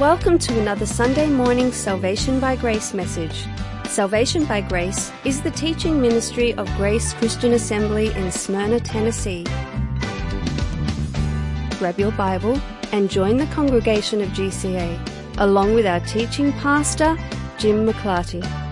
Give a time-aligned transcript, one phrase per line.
[0.00, 3.46] Welcome to another Sunday morning Salvation by Grace message.
[3.86, 9.46] Salvation by Grace is the teaching ministry of Grace Christian Assembly in Smyrna, Tennessee.
[11.78, 12.60] Grab your Bible
[12.92, 15.00] and join the congregation of GCA,
[15.38, 17.16] along with our teaching pastor,
[17.56, 18.65] Jim McClarty.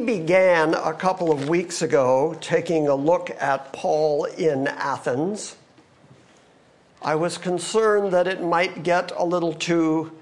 [0.00, 5.56] We began a couple of weeks ago taking a look at Paul in Athens,
[7.02, 10.12] I was concerned that it might get a little too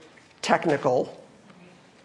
[0.43, 1.16] technical,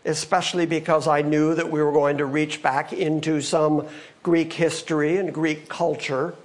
[0.05, 3.87] especially because I knew that we were going to reach back into some
[4.21, 6.35] Greek history and Greek culture.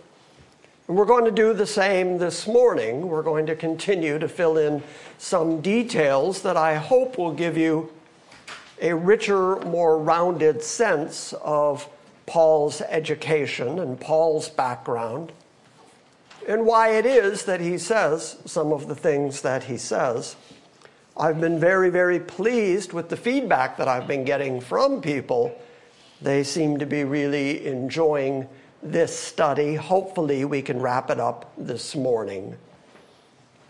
[0.87, 3.06] And we're going to do the same this morning.
[3.06, 4.83] We're going to continue to fill in
[5.19, 7.93] some details that I hope will give you
[8.81, 11.89] a richer, more rounded sense of
[12.27, 15.33] Paul's education and Paul's background,
[16.47, 20.36] and why it is that he says some of the things that he says.
[21.16, 25.60] I've been very, very pleased with the feedback that I've been getting from people.
[26.22, 28.48] They seem to be really enjoying
[28.83, 29.75] this study.
[29.75, 32.57] Hopefully, we can wrap it up this morning.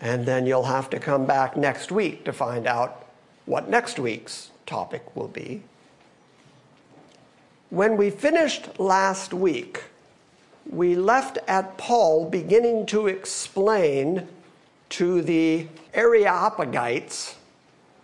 [0.00, 3.06] And then you'll have to come back next week to find out
[3.46, 5.62] what next week's topic will be.
[7.70, 9.84] When we finished last week,
[10.70, 14.28] we left at Paul beginning to explain
[14.90, 17.34] to the Areopagites,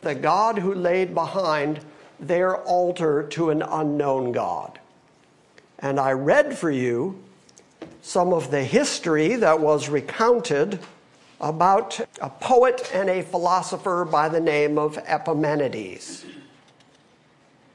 [0.01, 1.81] the God who laid behind
[2.19, 4.79] their altar to an unknown God.
[5.79, 7.23] And I read for you
[8.03, 10.79] some of the history that was recounted
[11.41, 16.25] about a poet and a philosopher by the name of Epimenides.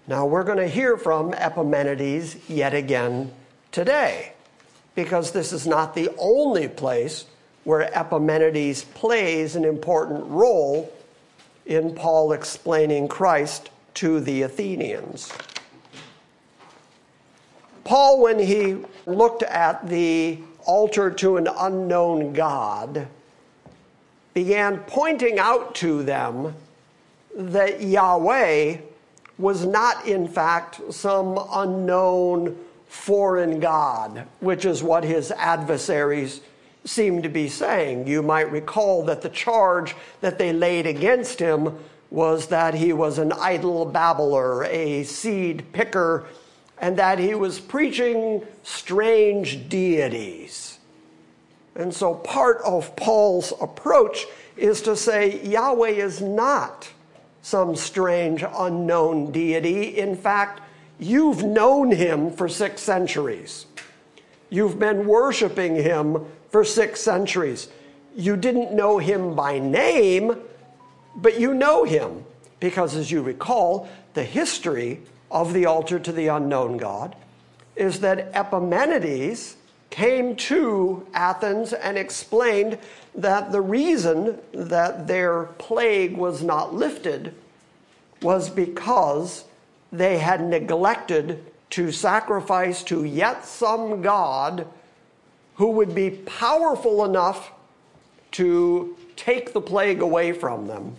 [0.09, 3.31] Now, we're going to hear from Epimenides yet again
[3.71, 4.33] today,
[4.95, 7.25] because this is not the only place
[7.63, 10.91] where Epimenides plays an important role
[11.67, 15.31] in Paul explaining Christ to the Athenians.
[17.83, 23.07] Paul, when he looked at the altar to an unknown God,
[24.33, 26.55] began pointing out to them
[27.35, 28.77] that Yahweh
[29.39, 32.57] was not, in fact, some unknown
[32.87, 36.41] foreign God, which is what his adversaries
[36.83, 38.05] seem to be saying.
[38.05, 41.79] You might recall that the charge that they laid against him
[42.11, 46.25] was that he was an idle babbler, a seed picker,
[46.77, 50.79] and that he was preaching strange deities.
[51.75, 54.25] And so part of Paul's approach
[54.57, 56.91] is to say Yahweh is not
[57.41, 59.97] some strange unknown deity.
[59.97, 60.61] In fact,
[60.99, 63.65] you've known him for six centuries.
[64.49, 67.69] You've been worshiping him for six centuries.
[68.15, 70.35] You didn't know him by name,
[71.15, 72.25] but you know him
[72.59, 75.01] because, as you recall, the history
[75.31, 77.15] of the altar to the unknown God
[77.75, 79.55] is that Epimenides
[79.89, 82.77] came to Athens and explained
[83.15, 87.33] that the reason that their plague was not lifted
[88.21, 89.45] was because
[89.91, 94.67] they had neglected to sacrifice to yet some God
[95.55, 97.51] who would be powerful enough
[98.31, 100.95] to take the plague away from them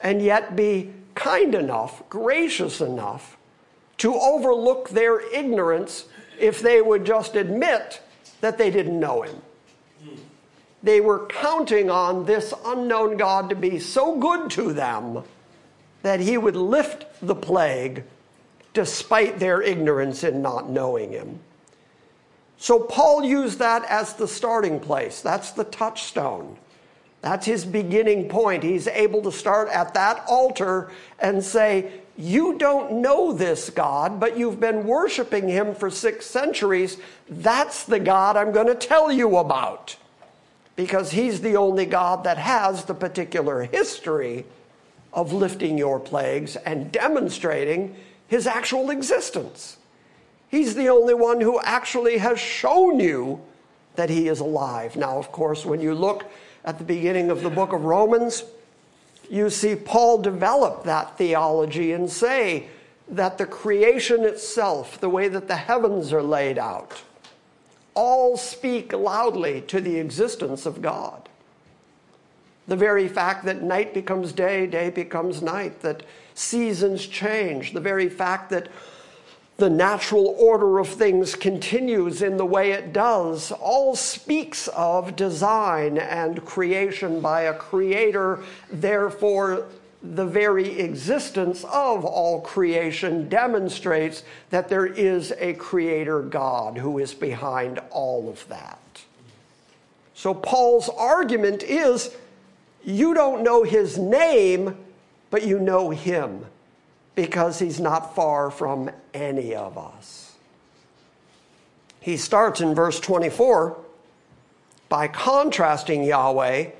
[0.00, 3.36] and yet be kind enough, gracious enough
[3.98, 6.06] to overlook their ignorance
[6.38, 8.00] if they would just admit
[8.40, 9.40] that they didn't know him.
[10.82, 15.22] They were counting on this unknown God to be so good to them
[16.02, 18.04] that he would lift the plague
[18.74, 21.40] despite their ignorance in not knowing him.
[22.58, 25.22] So Paul used that as the starting place.
[25.22, 26.58] That's the touchstone.
[27.22, 28.62] That's his beginning point.
[28.62, 34.36] He's able to start at that altar and say, You don't know this God, but
[34.36, 36.98] you've been worshiping him for six centuries.
[37.28, 39.96] That's the God I'm going to tell you about.
[40.76, 44.44] Because he's the only God that has the particular history
[45.12, 47.96] of lifting your plagues and demonstrating
[48.28, 49.76] his actual existence.
[50.48, 53.40] He's the only one who actually has shown you
[53.96, 54.96] that he is alive.
[54.96, 56.30] Now, of course, when you look
[56.64, 58.44] at the beginning of the book of Romans,
[59.30, 62.68] you see Paul develop that theology and say
[63.08, 67.02] that the creation itself, the way that the heavens are laid out,
[67.94, 71.28] all speak loudly to the existence of God.
[72.66, 76.02] The very fact that night becomes day, day becomes night, that
[76.34, 78.68] seasons change, the very fact that
[79.56, 85.96] the natural order of things continues in the way it does, all speaks of design
[85.96, 88.42] and creation by a creator.
[88.72, 89.66] Therefore,
[90.02, 97.14] the very existence of all creation demonstrates that there is a creator God who is
[97.14, 98.78] behind all of that.
[100.14, 102.14] So, Paul's argument is
[102.84, 104.76] you don't know his name,
[105.30, 106.44] but you know him
[107.14, 110.34] because he's not far from any of us.
[112.00, 113.78] He starts in verse 24
[114.88, 116.70] by contrasting Yahweh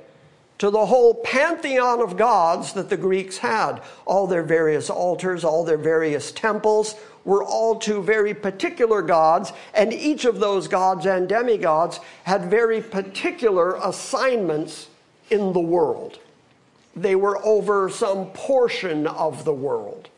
[0.57, 3.81] to the whole pantheon of gods that the Greeks had.
[4.05, 9.91] All their various altars, all their various temples were all to very particular gods, and
[9.91, 14.89] each of those gods and demigods had very particular assignments
[15.31, 16.19] in the world.
[16.95, 20.09] They were over some portion of the world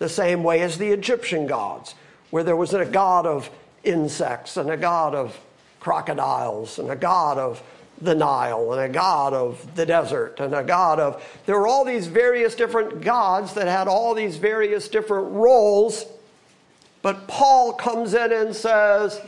[0.00, 1.94] the same way as the Egyptian gods,
[2.30, 3.48] where there was a god of
[3.84, 5.38] insects and a god of
[5.78, 7.62] crocodiles and a god of
[8.00, 11.22] the Nile and a god of the desert and a god of.
[11.44, 16.06] There were all these various different gods that had all these various different roles.
[17.02, 19.20] But Paul comes in and says,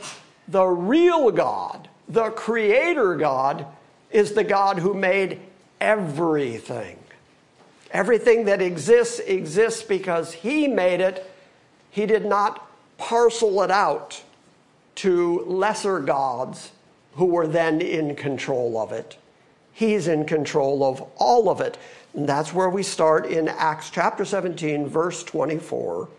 [0.47, 3.65] the real God, the creator God,
[4.11, 5.39] is the God who made
[5.79, 6.97] everything.
[7.93, 11.29] Everything that exists exists because He made it.
[11.89, 14.23] He did not parcel it out
[14.95, 16.71] to lesser gods
[17.15, 19.17] who were then in control of it.
[19.71, 21.77] He's in control of all of it.
[22.13, 26.09] And that's where we start in Acts chapter 17, verse 24.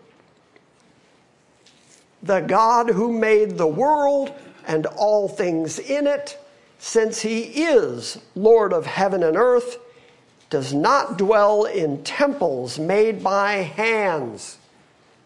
[2.23, 4.33] The God who made the world
[4.67, 6.37] and all things in it
[6.79, 9.77] since he is Lord of heaven and earth,
[10.49, 14.57] does not dwell in temples made by hands.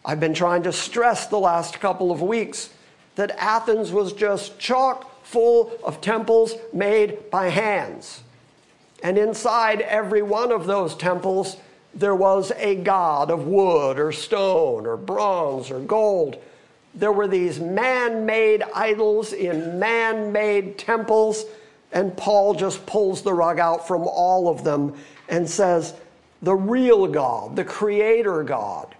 [0.04, 2.70] I've been trying to stress the last couple of weeks
[3.16, 8.22] that Athens was just chock full of temples made by hands.
[9.02, 11.56] And inside every one of those temples,
[11.94, 16.36] there was a god of wood or stone or bronze or gold.
[16.94, 21.44] There were these man made idols in man made temples,
[21.92, 24.94] and Paul just pulls the rug out from all of them
[25.28, 25.94] and says,
[26.42, 28.94] The real God, the creator God,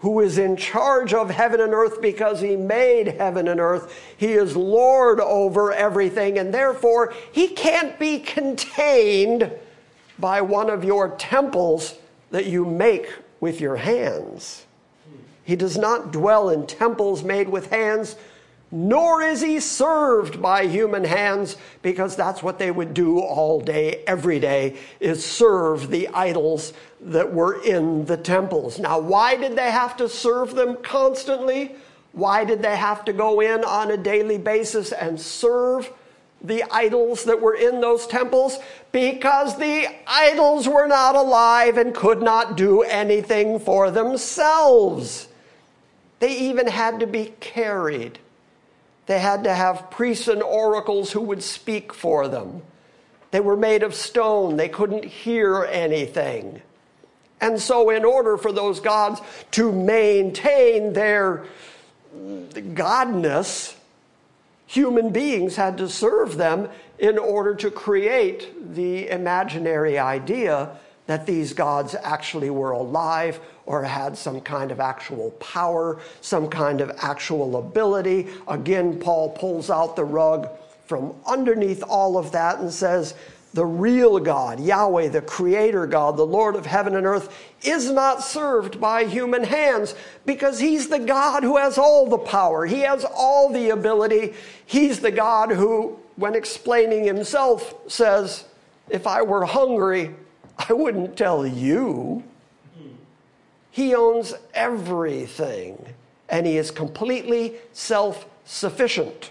[0.00, 3.94] who is in charge of heaven and earth because he made heaven and earth.
[4.16, 9.52] He is Lord over everything, and therefore he can't be contained
[10.18, 11.94] by one of your temples
[12.30, 14.64] that you make with your hands.
[15.44, 18.16] He does not dwell in temples made with hands,
[18.72, 24.02] nor is he served by human hands, because that's what they would do all day,
[24.06, 28.78] every day, is serve the idols that were in the temples.
[28.78, 31.74] Now, why did they have to serve them constantly?
[32.12, 35.92] Why did they have to go in on a daily basis and serve
[36.42, 38.58] the idols that were in those temples?
[38.92, 45.28] Because the idols were not alive and could not do anything for themselves.
[46.18, 48.18] They even had to be carried.
[49.10, 52.62] They had to have priests and oracles who would speak for them.
[53.32, 54.56] They were made of stone.
[54.56, 56.62] They couldn't hear anything.
[57.40, 61.44] And so, in order for those gods to maintain their
[62.14, 63.74] godness,
[64.68, 66.68] human beings had to serve them
[67.00, 73.40] in order to create the imaginary idea that these gods actually were alive
[73.70, 78.26] or had some kind of actual power, some kind of actual ability.
[78.48, 80.48] Again, Paul pulls out the rug
[80.86, 83.14] from underneath all of that and says,
[83.54, 88.24] the real God, Yahweh, the creator God, the Lord of heaven and earth, is not
[88.24, 89.94] served by human hands
[90.26, 92.66] because he's the God who has all the power.
[92.66, 94.34] He has all the ability.
[94.66, 98.46] He's the God who, when explaining himself, says,
[98.88, 100.12] If I were hungry,
[100.58, 102.24] I wouldn't tell you.
[103.70, 105.94] He owns everything,
[106.28, 109.30] and he is completely self sufficient,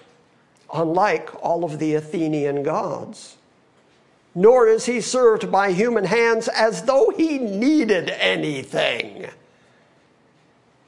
[0.74, 3.36] unlike all of the Athenian gods.
[4.36, 9.28] Nor is he served by human hands as though he needed anything,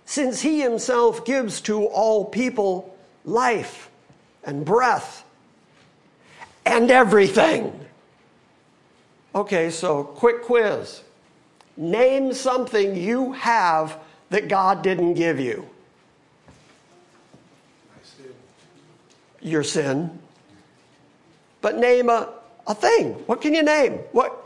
[0.05, 3.89] since he himself gives to all people life
[4.43, 5.23] and breath
[6.65, 7.77] and everything.
[9.33, 11.01] Okay, so quick quiz.
[11.77, 13.97] Name something you have
[14.29, 15.67] that God didn't give you.
[19.41, 20.19] Your sin.
[21.61, 22.29] But name a,
[22.67, 23.13] a thing.
[23.25, 23.93] What can you name?
[24.11, 24.40] What?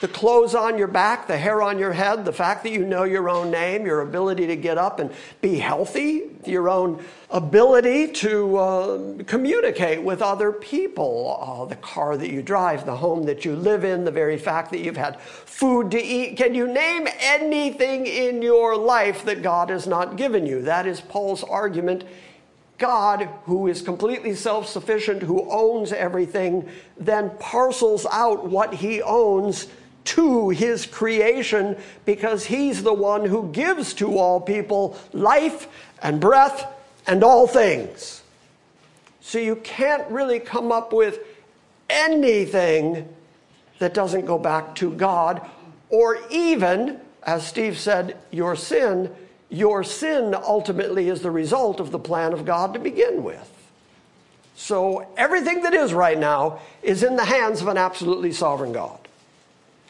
[0.00, 3.02] The clothes on your back, the hair on your head, the fact that you know
[3.02, 8.56] your own name, your ability to get up and be healthy, your own ability to
[8.56, 13.56] uh, communicate with other people, uh, the car that you drive, the home that you
[13.56, 16.36] live in, the very fact that you've had food to eat.
[16.36, 20.62] Can you name anything in your life that God has not given you?
[20.62, 22.04] That is Paul's argument.
[22.78, 29.66] God, who is completely self sufficient, who owns everything, then parcels out what he owns
[30.04, 35.68] to his creation because he's the one who gives to all people life
[36.02, 36.66] and breath
[37.06, 38.22] and all things.
[39.20, 41.18] So you can't really come up with
[41.90, 43.08] anything
[43.78, 45.46] that doesn't go back to God,
[45.90, 49.14] or even, as Steve said, your sin.
[49.50, 53.54] Your sin ultimately is the result of the plan of God to begin with.
[54.56, 59.07] So everything that is right now is in the hands of an absolutely sovereign God.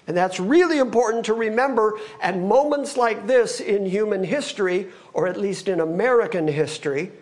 [0.08, 5.36] And that's really important to remember at moments like this in human history, or at
[5.36, 7.12] least in American history,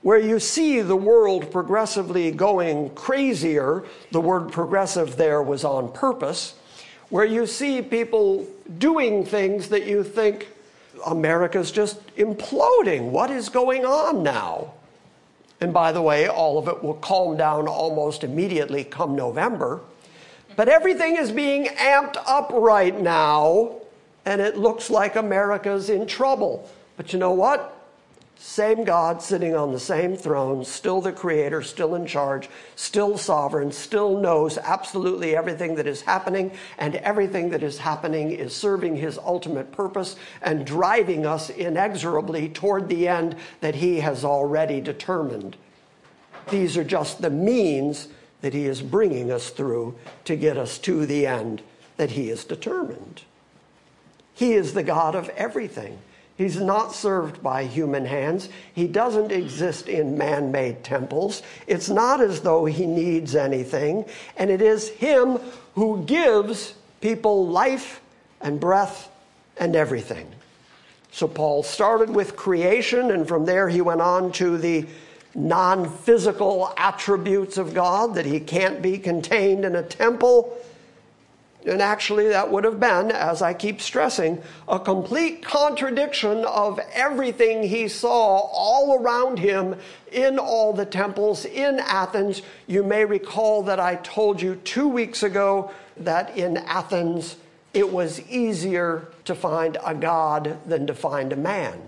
[0.00, 3.84] where you see the world progressively going crazier.
[4.10, 6.54] The word progressive there was on purpose.
[7.10, 8.46] Where you see people
[8.78, 10.48] doing things that you think
[11.06, 13.10] America's just imploding.
[13.10, 14.72] What is going on now?
[15.60, 19.82] And by the way, all of it will calm down almost immediately come November.
[20.60, 23.76] But everything is being amped up right now,
[24.26, 26.68] and it looks like America's in trouble.
[26.98, 27.82] But you know what?
[28.36, 33.72] Same God sitting on the same throne, still the creator, still in charge, still sovereign,
[33.72, 39.16] still knows absolutely everything that is happening, and everything that is happening is serving his
[39.16, 45.56] ultimate purpose and driving us inexorably toward the end that he has already determined.
[46.50, 48.08] These are just the means
[48.40, 51.62] that He is bringing us through to get us to the end
[51.96, 53.22] that He has determined.
[54.34, 55.98] He is the God of everything.
[56.40, 58.48] He's not served by human hands.
[58.72, 61.42] He doesn't exist in man made temples.
[61.66, 64.06] It's not as though he needs anything.
[64.38, 65.38] And it is Him
[65.74, 68.00] who gives people life
[68.40, 69.10] and breath
[69.58, 70.26] and everything.
[71.12, 74.86] So Paul started with creation, and from there he went on to the
[75.34, 80.56] non physical attributes of God, that he can't be contained in a temple
[81.66, 87.62] and actually, that would have been, as I keep stressing, a complete contradiction of everything
[87.62, 89.76] he saw all around him
[90.10, 92.40] in all the temples in Athens.
[92.66, 97.36] You may recall that I told you two weeks ago that in Athens
[97.74, 101.78] it was easier to find a god than to find a man.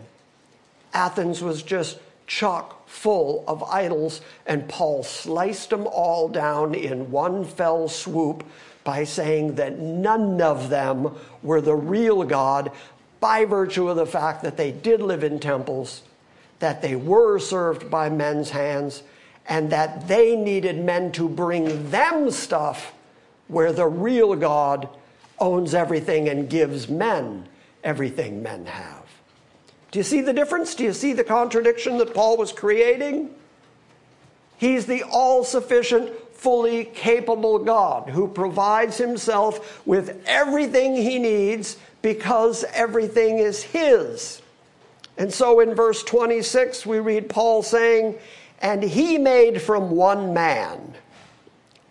[0.93, 7.43] Athens was just chock full of idols, and Paul sliced them all down in one
[7.43, 8.45] fell swoop
[8.85, 12.71] by saying that none of them were the real God
[13.19, 16.03] by virtue of the fact that they did live in temples,
[16.59, 19.03] that they were served by men's hands,
[19.49, 22.93] and that they needed men to bring them stuff
[23.49, 24.87] where the real God
[25.39, 27.49] owns everything and gives men
[27.83, 29.02] everything men have.
[29.93, 30.75] Do you see the difference?
[30.75, 33.31] Do you see the contradiction that Paul was creating?
[34.57, 42.65] He's the all sufficient, fully capable God who provides himself with everything he needs because
[42.73, 44.41] everything is his.
[45.19, 48.17] And so in verse 26, we read Paul saying,
[48.61, 50.95] And he made from one man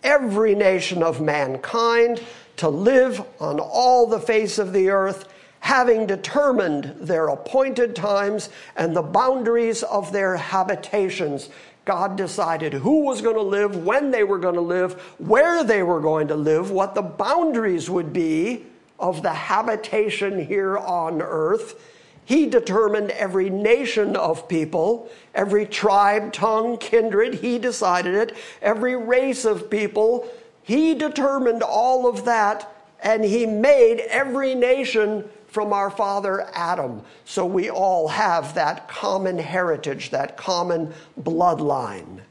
[0.02, 2.20] every nation of mankind
[2.56, 5.31] to live on all the face of the earth,
[5.62, 11.48] having determined their appointed times and the boundaries of their habitations
[11.84, 15.82] God decided who was going to live, when they were going to live, where they
[15.82, 18.66] were going to live, what the boundaries would be
[18.98, 21.80] of the habitation here on earth.
[22.24, 29.44] He determined every nation of people, every tribe, tongue, kindred, he decided it, every race
[29.44, 30.28] of people.
[30.62, 37.02] He determined all of that, and he made every nation from our father Adam.
[37.26, 42.22] So we all have that common heritage, that common bloodline.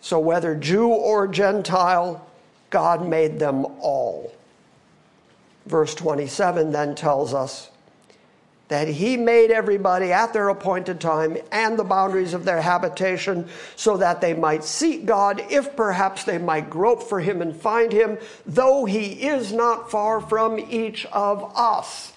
[0.00, 2.24] So whether Jew or Gentile,
[2.70, 4.32] God made them all.
[5.66, 7.70] Verse 27 then tells us
[8.68, 13.46] that he made everybody at their appointed time and the boundaries of their habitation
[13.76, 17.92] so that they might seek God, if perhaps they might grope for him and find
[17.92, 22.12] him, though he is not far from each of us.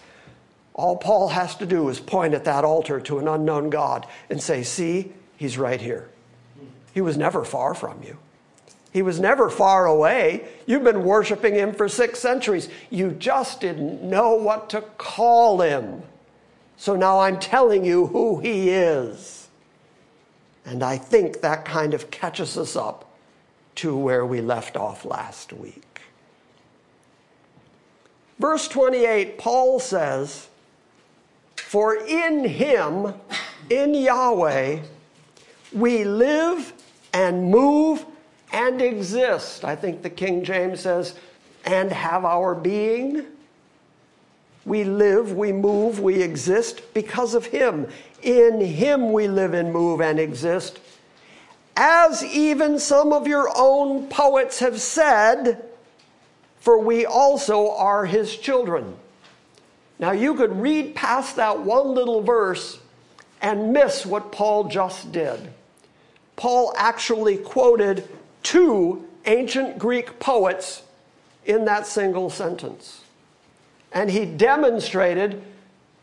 [0.74, 4.42] All Paul has to do is point at that altar to an unknown God and
[4.42, 6.10] say, See, he's right here.
[6.94, 8.18] He was never far from you.
[8.94, 10.48] He was never far away.
[10.66, 12.70] You've been worshiping him for six centuries.
[12.90, 16.04] You just didn't know what to call him.
[16.78, 19.48] So now I'm telling you who he is.
[20.66, 23.10] And I think that kind of catches us up
[23.76, 26.02] to where we left off last week.
[28.40, 30.48] Verse 28, Paul says,
[31.56, 33.14] For in him,
[33.70, 34.80] in Yahweh,
[35.74, 36.74] we live
[37.14, 38.06] and move
[38.52, 39.66] and exist.
[39.66, 41.16] I think the King James says,
[41.66, 43.26] and have our being.
[44.68, 47.88] We live, we move, we exist because of Him.
[48.22, 50.82] In Him we live and move and exist.
[51.78, 55.64] As even some of your own poets have said,
[56.60, 58.98] for we also are His children.
[60.00, 62.78] Now you could read past that one little verse
[63.42, 65.48] and miss what Paul just did.
[66.36, 68.06] Paul actually quoted
[68.44, 70.84] two ancient Greek poets
[71.46, 73.06] in that single sentence.
[73.92, 75.44] And he demonstrated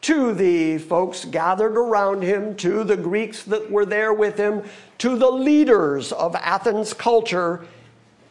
[0.02, 4.62] to the folks gathered around him, to the Greeks that were there with him,
[4.98, 7.66] to the leaders of Athens culture,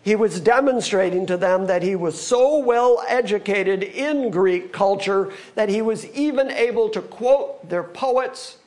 [0.04, 5.70] he was demonstrating to them that he was so well educated in Greek culture that
[5.70, 8.58] he was even able to quote their poets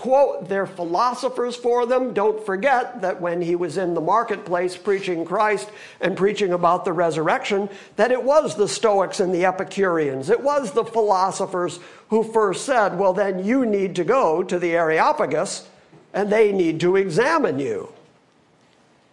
[0.00, 2.14] quote their philosophers for them.
[2.14, 5.68] Don't forget that when he was in the marketplace preaching Christ
[6.00, 10.72] and preaching about the resurrection, that it was the Stoics and the Epicureans, it was
[10.72, 15.68] the philosophers who first said, well, then you need to go to the Areopagus
[16.14, 17.92] and they need to examine you.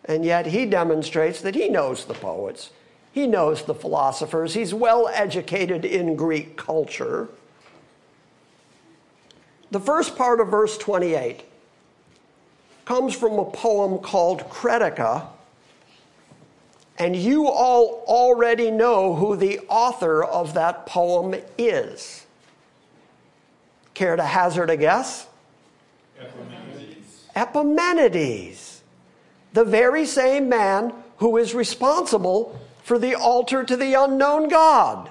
[0.05, 2.69] And yet he demonstrates that he knows the poets.
[3.11, 4.53] He knows the philosophers.
[4.53, 7.27] He's well educated in Greek culture.
[9.71, 11.43] The first part of verse 28
[12.85, 15.27] comes from a poem called Cretica,
[16.97, 22.25] And you all already know who the author of that poem is.
[23.93, 25.27] Care to hazard a guess?
[26.17, 27.25] Epimenides.
[27.35, 28.81] Epimenides,
[29.53, 35.09] the very same man who is responsible for the altar to the unknown God.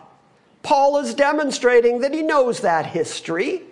[0.62, 3.62] Paul is demonstrating that he knows that history.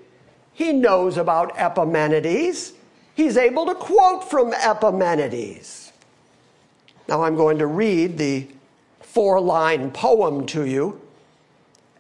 [0.55, 2.73] He knows about Epimenides.
[3.15, 5.93] He's able to quote from Epimenides.
[7.09, 8.47] Now I'm going to read the
[9.01, 11.01] four line poem to you,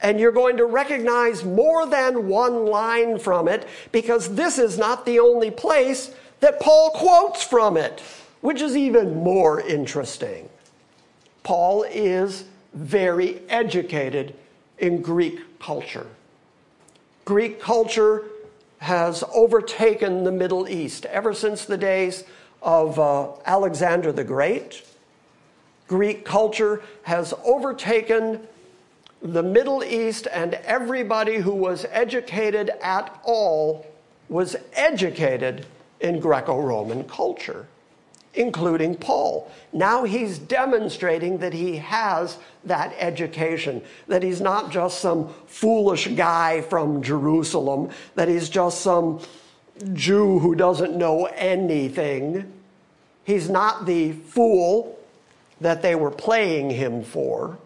[0.01, 5.05] and you're going to recognize more than one line from it because this is not
[5.05, 8.01] the only place that Paul quotes from it,
[8.41, 10.49] which is even more interesting.
[11.43, 14.35] Paul is very educated
[14.79, 16.07] in Greek culture.
[17.25, 18.25] Greek culture
[18.85, 22.25] has overtaken the Middle East ever since the days
[22.61, 24.85] of uh, Alexander the Great.
[25.89, 28.47] Greek culture has overtaken
[29.23, 33.87] the Middle East, and everybody who was educated at all
[34.29, 35.65] was educated
[36.01, 37.67] in Greco Roman culture,
[38.35, 39.51] including Paul.
[39.73, 46.61] Now he's demonstrating that he has that education, that he's not just some foolish guy
[46.63, 49.21] from Jerusalem, that he's just some
[49.93, 52.53] Jew who doesn't know anything.
[53.25, 54.99] He's not the fool
[55.61, 57.59] that they were playing him for.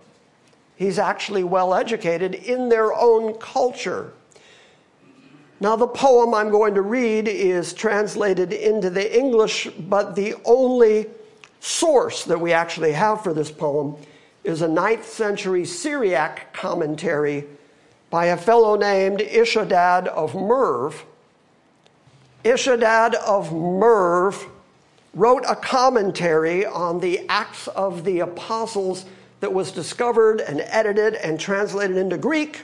[0.77, 4.13] He's actually well educated in their own culture.
[5.61, 11.07] Now, the poem I'm going to read is translated into the English, but the only
[11.61, 13.97] source that we actually have for this poem
[14.45, 17.45] is a 9th century Syriac commentary
[18.09, 21.05] by a fellow named Ishodad of Merv.
[22.45, 24.47] Ishodad of Merv
[25.13, 29.07] wrote a commentary on the Acts of the Apostles
[29.41, 32.63] that was discovered and edited and translated into Greek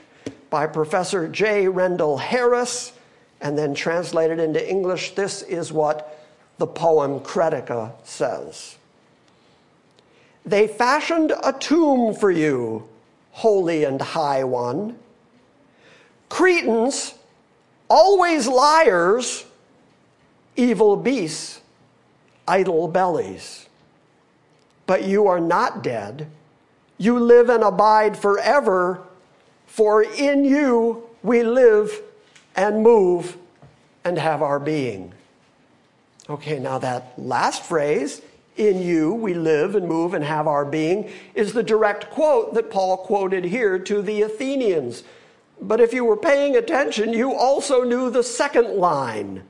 [0.54, 1.66] by Professor J.
[1.66, 2.92] Rendel Harris
[3.40, 5.16] and then translated into English.
[5.16, 6.24] This is what
[6.58, 8.76] the poem Cretica says.
[10.46, 12.86] They fashioned a tomb for you,
[13.32, 14.96] holy and high one.
[16.28, 17.14] Cretans,
[17.90, 19.44] always liars,
[20.54, 21.62] evil beasts,
[22.46, 23.66] idle bellies.
[24.86, 26.28] But you are not dead.
[26.96, 29.02] You live and abide forever,
[29.74, 32.00] for in you we live
[32.54, 33.36] and move
[34.04, 35.12] and have our being.
[36.30, 38.22] Okay, now that last phrase,
[38.56, 42.70] in you we live and move and have our being, is the direct quote that
[42.70, 45.02] Paul quoted here to the Athenians.
[45.60, 49.42] But if you were paying attention, you also knew the second line.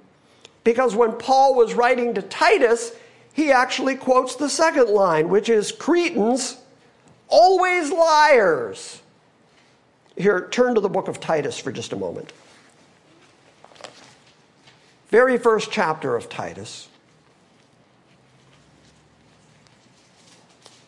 [0.65, 2.93] Because when Paul was writing to Titus,
[3.35, 6.57] he actually quotes the second line, which is Cretans,
[7.29, 9.03] always liars.
[10.17, 12.33] Here, turn to the book of Titus for just a moment.
[15.09, 16.89] Very first chapter of Titus.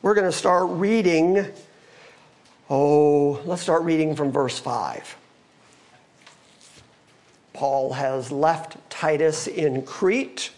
[0.02, 1.46] We're going to start reading.
[2.70, 5.16] Oh, let's start reading from verse 5.
[7.52, 10.50] Paul has left Titus in Crete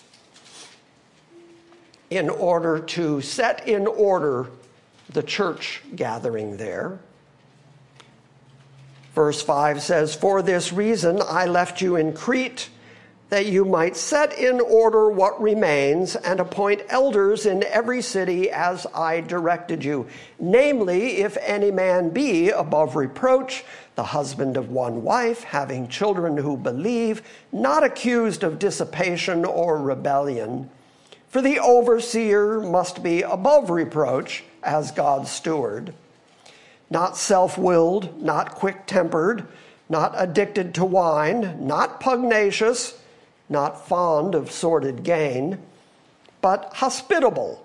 [2.10, 4.50] in order to set in order
[5.10, 6.98] the church gathering there.
[9.18, 12.70] Verse 5 says, For this reason I left you in Crete
[13.30, 18.86] that you might set in order what remains and appoint elders in every city as
[18.94, 20.06] I directed you.
[20.38, 23.64] Namely, if any man be above reproach,
[23.96, 30.70] the husband of one wife, having children who believe, not accused of dissipation or rebellion.
[31.28, 35.92] For the overseer must be above reproach as God's steward,
[36.90, 39.46] not self willed, not quick tempered,
[39.88, 42.98] not addicted to wine, not pugnacious
[43.48, 45.58] not fond of sordid gain,
[46.40, 47.64] but hospitable,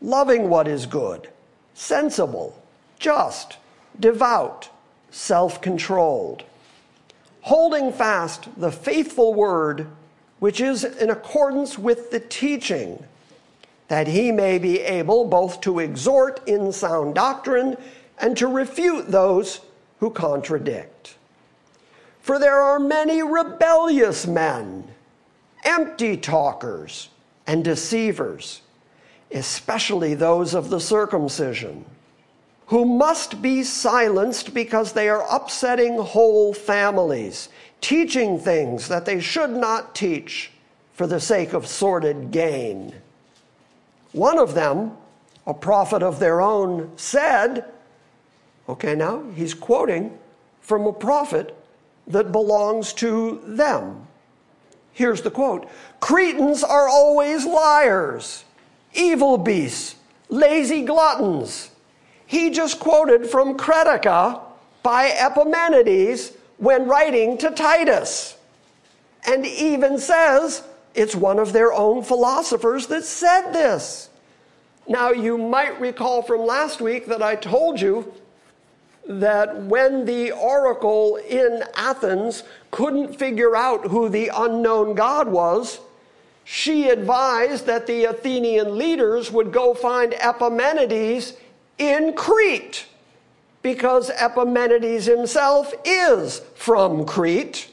[0.00, 1.28] loving what is good,
[1.74, 2.60] sensible,
[2.98, 3.58] just,
[3.98, 4.70] devout,
[5.10, 6.44] self controlled,
[7.42, 9.86] holding fast the faithful word
[10.38, 13.04] which is in accordance with the teaching,
[13.88, 17.76] that he may be able both to exhort in sound doctrine
[18.20, 19.60] and to refute those
[20.00, 21.16] who contradict.
[22.20, 24.84] For there are many rebellious men
[25.64, 27.08] empty talkers
[27.46, 28.62] and deceivers,
[29.32, 31.84] especially those of the circumcision,
[32.66, 37.48] who must be silenced because they are upsetting whole families,
[37.80, 40.50] teaching things that they should not teach
[40.92, 42.94] for the sake of sordid gain.
[44.12, 44.92] One of them,
[45.46, 47.64] a prophet of their own, said,
[48.68, 50.18] okay, now he's quoting
[50.60, 51.56] from a prophet
[52.06, 54.06] that belongs to them.
[54.92, 55.68] Here's the quote
[56.00, 58.44] Cretans are always liars,
[58.94, 59.96] evil beasts,
[60.28, 61.70] lazy gluttons.
[62.26, 64.40] He just quoted from Cretica
[64.82, 68.36] by Epimenides when writing to Titus,
[69.26, 70.62] and even says
[70.94, 74.10] it's one of their own philosophers that said this.
[74.88, 78.12] Now, you might recall from last week that I told you
[79.08, 85.80] that when the oracle in Athens couldn't figure out who the unknown God was,
[86.44, 91.34] she advised that the Athenian leaders would go find Epimenides
[91.78, 92.86] in Crete
[93.62, 97.70] because Epimenides himself is from Crete.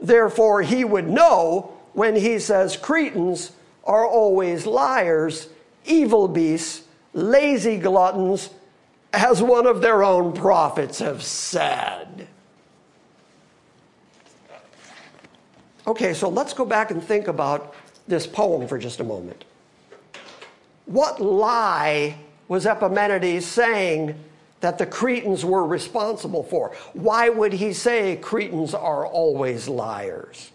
[0.00, 3.52] Therefore, he would know when he says Cretans
[3.84, 5.48] are always liars,
[5.84, 6.82] evil beasts,
[7.12, 8.50] lazy gluttons,
[9.12, 12.28] as one of their own prophets have said.
[15.86, 17.74] Okay, so let's go back and think about
[18.06, 19.44] this poem for just a moment.
[20.86, 22.16] What lie
[22.48, 24.14] was Epimenides saying
[24.60, 26.74] that the Cretans were responsible for?
[26.92, 30.52] Why would he say Cretans are always liars?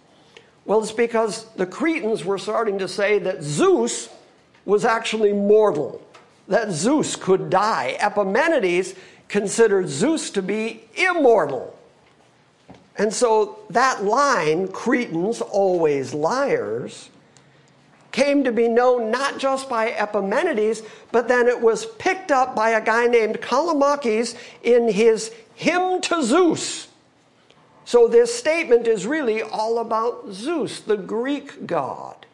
[0.65, 4.09] Well, it's because the Cretans were starting to say that Zeus
[4.65, 6.01] was actually mortal,
[6.47, 7.97] that Zeus could die.
[7.99, 8.95] Epimenides
[9.27, 11.77] considered Zeus to be immortal.
[12.97, 17.09] And so that line, Cretans always liars,
[18.11, 20.81] came to be known not just by Epimenides,
[21.11, 26.23] but then it was picked up by a guy named Callimachus in his Hymn to
[26.23, 26.87] Zeus.
[27.85, 32.26] So this statement is really all about Zeus, the Greek god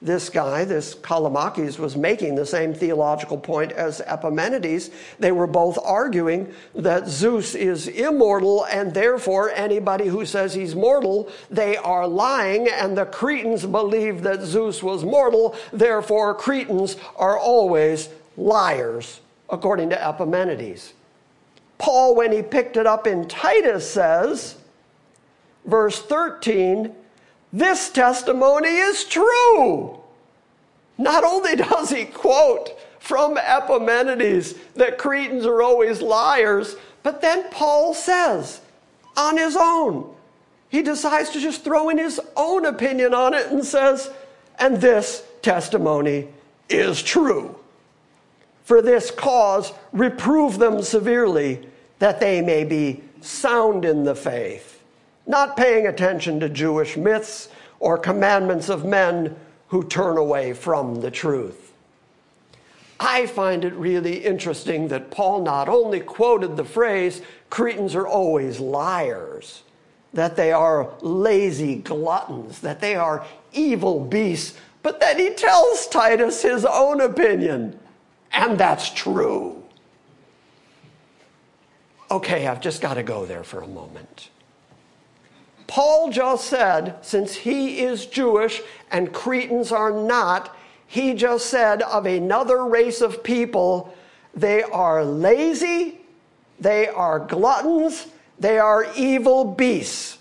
[0.00, 4.90] this guy, this Callimachus, was making the same theological point as Epimenides.
[5.18, 11.30] They were both arguing that Zeus is immortal, and therefore anybody who says he's mortal,
[11.50, 18.08] they are lying, and the Cretans believe that Zeus was mortal, therefore Cretans are always
[18.36, 20.92] liars, according to Epimenides.
[21.78, 24.56] Paul, when he picked it up in Titus, says,
[25.64, 26.94] verse 13,
[27.52, 29.98] this testimony is true.
[30.98, 37.94] Not only does he quote from Epimenides that Cretans are always liars, but then Paul
[37.94, 38.60] says
[39.16, 40.14] on his own,
[40.68, 44.10] he decides to just throw in his own opinion on it and says,
[44.58, 46.28] and this testimony
[46.68, 47.58] is true.
[48.64, 51.66] For this cause, reprove them severely,
[52.00, 54.77] that they may be sound in the faith
[55.28, 59.36] not paying attention to Jewish myths or commandments of men
[59.68, 61.72] who turn away from the truth.
[62.98, 68.58] I find it really interesting that Paul not only quoted the phrase, Cretans are always
[68.58, 69.62] liars,
[70.14, 76.42] that they are lazy gluttons, that they are evil beasts, but that he tells Titus
[76.42, 77.78] his own opinion,
[78.32, 79.62] and that's true.
[82.10, 84.30] Okay, I've just got to go there for a moment.
[85.68, 92.06] Paul just said, since he is Jewish and Cretans are not, he just said of
[92.06, 93.94] another race of people,
[94.34, 96.00] they are lazy,
[96.58, 98.08] they are gluttons,
[98.40, 100.18] they are evil beasts.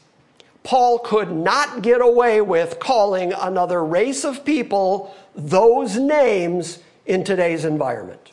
[0.63, 7.63] Paul could not get away with calling another race of people those names in today's
[7.63, 8.31] environment.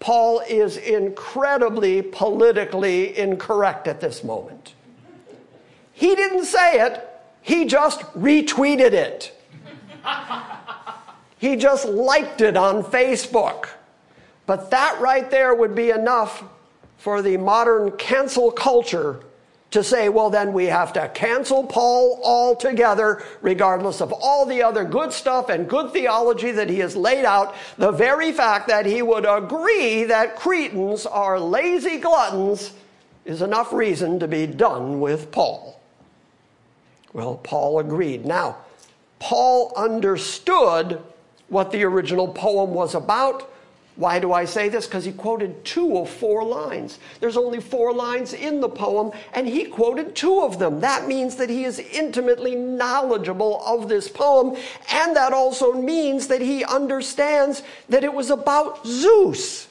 [0.00, 4.73] Paul is incredibly politically incorrect at this moment.
[5.94, 7.08] He didn't say it,
[7.40, 9.32] he just retweeted it.
[11.38, 13.68] he just liked it on Facebook.
[14.46, 16.44] But that right there would be enough
[16.98, 19.20] for the modern cancel culture
[19.70, 24.84] to say, well, then we have to cancel Paul altogether, regardless of all the other
[24.84, 27.56] good stuff and good theology that he has laid out.
[27.76, 32.72] The very fact that he would agree that Cretans are lazy gluttons
[33.24, 35.80] is enough reason to be done with Paul.
[37.14, 38.26] Well, Paul agreed.
[38.26, 38.58] Now,
[39.20, 41.00] Paul understood
[41.48, 43.50] what the original poem was about.
[43.96, 44.86] Why do I say this?
[44.86, 46.98] Because he quoted two of four lines.
[47.20, 50.80] There's only four lines in the poem, and he quoted two of them.
[50.80, 54.56] That means that he is intimately knowledgeable of this poem,
[54.90, 59.68] and that also means that he understands that it was about Zeus.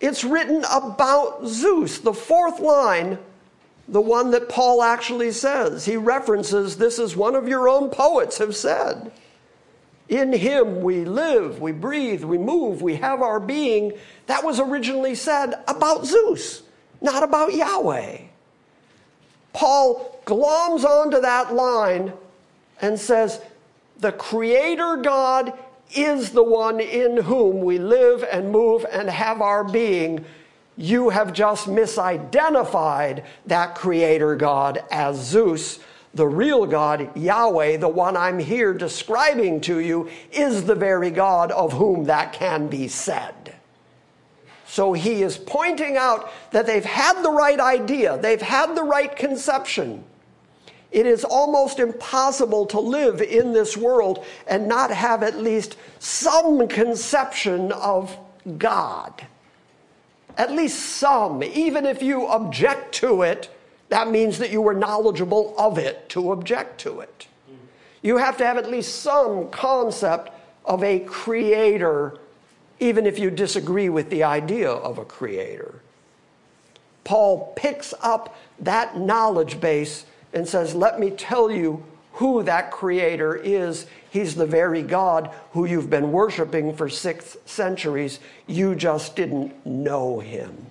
[0.00, 1.98] It's written about Zeus.
[1.98, 3.18] The fourth line
[3.90, 5.84] the one that Paul actually says.
[5.84, 9.10] He references this is one of your own poets have said.
[10.08, 13.92] In him we live, we breathe, we move, we have our being.
[14.26, 16.62] That was originally said about Zeus,
[17.00, 18.18] not about Yahweh.
[19.52, 22.12] Paul gloms onto that line
[22.80, 23.40] and says,
[23.98, 25.58] The Creator God
[25.92, 30.24] is the one in whom we live and move and have our being.
[30.80, 35.78] You have just misidentified that Creator God as Zeus
[36.14, 41.52] the real God, Yahweh, the one I'm here describing to you, is the very God
[41.52, 43.54] of whom that can be said.
[44.66, 49.14] So he is pointing out that they've had the right idea, they've had the right
[49.14, 50.02] conception.
[50.90, 56.66] It is almost impossible to live in this world and not have at least some
[56.66, 58.16] conception of
[58.58, 59.26] God.
[60.36, 63.48] At least some, even if you object to it
[63.90, 67.26] that means that you were knowledgeable of it to object to it.
[68.02, 70.30] You have to have at least some concept
[70.64, 72.16] of a creator,
[72.78, 75.82] even if you disagree with the idea of a creator.
[77.02, 81.82] Paul picks up that knowledge base and says, Let me tell you
[82.14, 83.86] who that creator is.
[84.10, 88.18] He's the very God who you've been worshiping for six centuries.
[88.46, 90.66] You just didn't know him.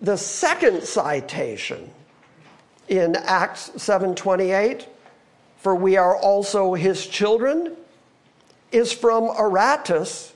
[0.00, 1.90] The second citation
[2.88, 4.86] in Acts 7:28,
[5.58, 7.76] for we are also his children,
[8.72, 10.32] is from Aratus,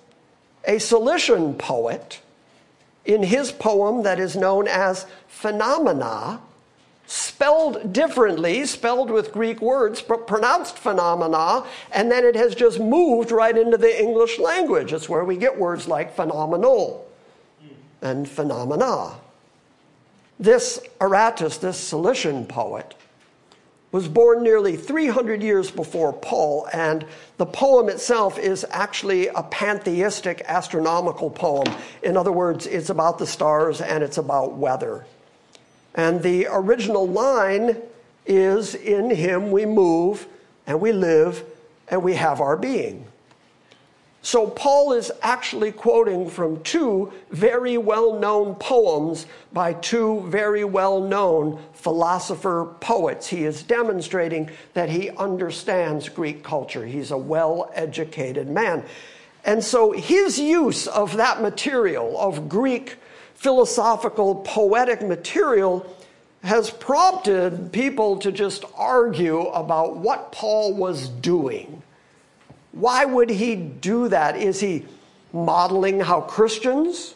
[0.67, 2.21] a Cilician poet,
[3.05, 6.41] in his poem that is known as Phenomena,
[7.07, 13.31] spelled differently, spelled with Greek words, but pronounced phenomena, and then it has just moved
[13.31, 14.93] right into the English language.
[14.93, 17.07] It's where we get words like phenomenal
[18.03, 19.17] and phenomena.
[20.39, 22.95] This Aratus, this Cilician poet,
[23.93, 30.43] was born nearly 300 years before Paul, and the poem itself is actually a pantheistic
[30.47, 31.73] astronomical poem.
[32.03, 35.07] In other words, it's about the stars and it's about weather.
[35.95, 37.77] And the original line
[38.27, 40.27] is In him we move
[40.67, 41.45] and we live
[41.89, 43.07] and we have our being.
[44.23, 50.99] So, Paul is actually quoting from two very well known poems by two very well
[50.99, 53.27] known philosopher poets.
[53.27, 56.87] He is demonstrating that he understands Greek culture.
[56.87, 58.85] He's a well educated man.
[59.45, 62.97] And so, his use of that material, of Greek
[63.35, 65.87] philosophical, poetic material,
[66.43, 71.83] has prompted people to just argue about what Paul was doing
[72.75, 74.37] why would he do that?
[74.37, 74.85] Is he
[75.33, 77.15] modeling how Christians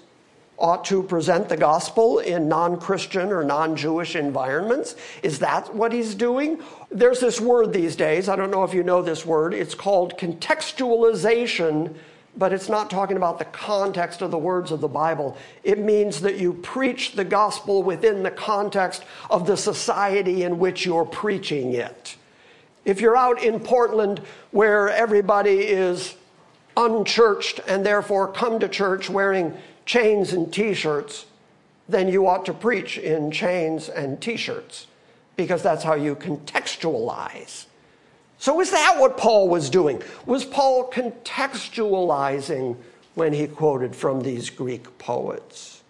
[0.57, 4.95] ought to present the gospel in non Christian or non Jewish environments?
[5.23, 6.63] Is that what he's doing?
[6.91, 10.17] There's this word these days, I don't know if you know this word, it's called
[10.17, 11.95] contextualization,
[12.39, 15.37] but it's not talking about the context of the words of the Bible.
[15.65, 20.87] It means that you preach the gospel within the context of the society in which
[20.87, 22.17] you're preaching it.
[22.85, 24.23] If you're out in Portland
[24.53, 26.15] where everybody is
[26.77, 31.27] unchurched and therefore come to church wearing chains and t shirts,
[31.89, 34.87] then you ought to preach in chains and t shirts
[35.37, 37.67] because that's how you contextualize.
[38.39, 40.01] So, is that what Paul was doing?
[40.25, 42.77] Was Paul contextualizing
[43.15, 45.83] when he quoted from these Greek poets?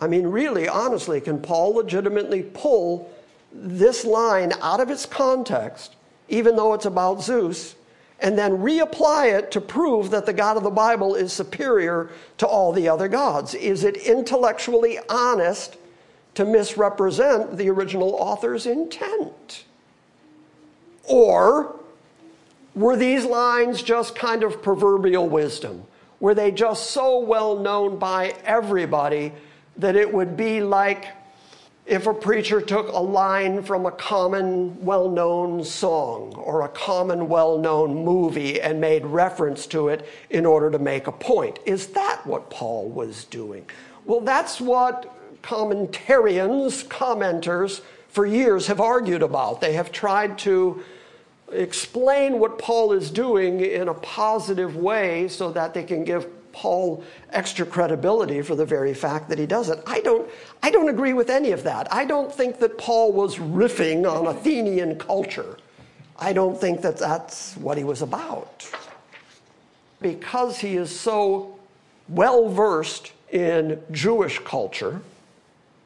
[0.00, 3.12] I mean, really, honestly, can Paul legitimately pull
[3.52, 5.96] this line out of its context,
[6.28, 7.74] even though it's about Zeus,
[8.20, 12.46] and then reapply it to prove that the God of the Bible is superior to
[12.46, 13.54] all the other gods?
[13.54, 15.76] Is it intellectually honest
[16.34, 19.64] to misrepresent the original author's intent?
[21.04, 21.76] Or
[22.74, 25.84] were these lines just kind of proverbial wisdom?
[26.20, 29.32] Were they just so well known by everybody
[29.76, 31.08] that it would be like
[31.84, 37.28] if a preacher took a line from a common, well known song or a common,
[37.28, 41.58] well known movie and made reference to it in order to make a point.
[41.66, 43.66] Is that what Paul was doing?
[44.04, 47.80] Well, that's what commentarians, commenters,
[48.12, 49.60] for years have argued about.
[49.60, 50.84] They have tried to
[51.50, 57.02] explain what Paul is doing in a positive way so that they can give Paul
[57.30, 59.82] extra credibility for the very fact that he does it.
[59.86, 60.30] I don't,
[60.62, 61.92] I don't agree with any of that.
[61.92, 65.56] I don't think that Paul was riffing on Athenian culture.
[66.18, 68.70] I don't think that that's what he was about.
[70.02, 71.58] Because he is so
[72.08, 75.00] well versed in Jewish culture,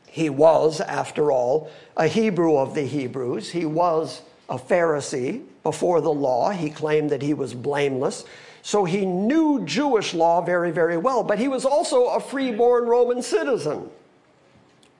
[0.08, 3.50] he was, after all, a Hebrew of the Hebrews.
[3.50, 6.50] He was a Pharisee before the law.
[6.50, 8.24] He claimed that he was blameless.
[8.62, 11.22] So he knew Jewish law very, very well.
[11.22, 13.88] But he was also a freeborn Roman citizen,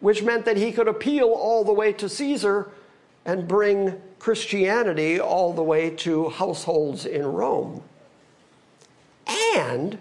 [0.01, 2.70] which meant that he could appeal all the way to Caesar
[3.24, 7.82] and bring Christianity all the way to households in Rome.
[9.57, 9.99] And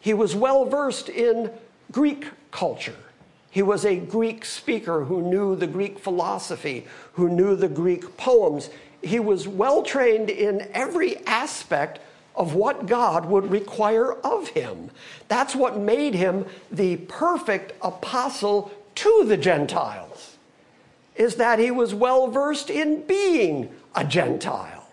[0.00, 1.50] he was well versed in
[1.92, 2.96] Greek culture.
[3.54, 8.68] He was a Greek speaker who knew the Greek philosophy, who knew the Greek poems.
[9.00, 12.00] He was well trained in every aspect
[12.34, 14.90] of what God would require of him.
[15.28, 20.36] That's what made him the perfect apostle to the Gentiles,
[21.14, 24.88] is that he was well versed in being a Gentile.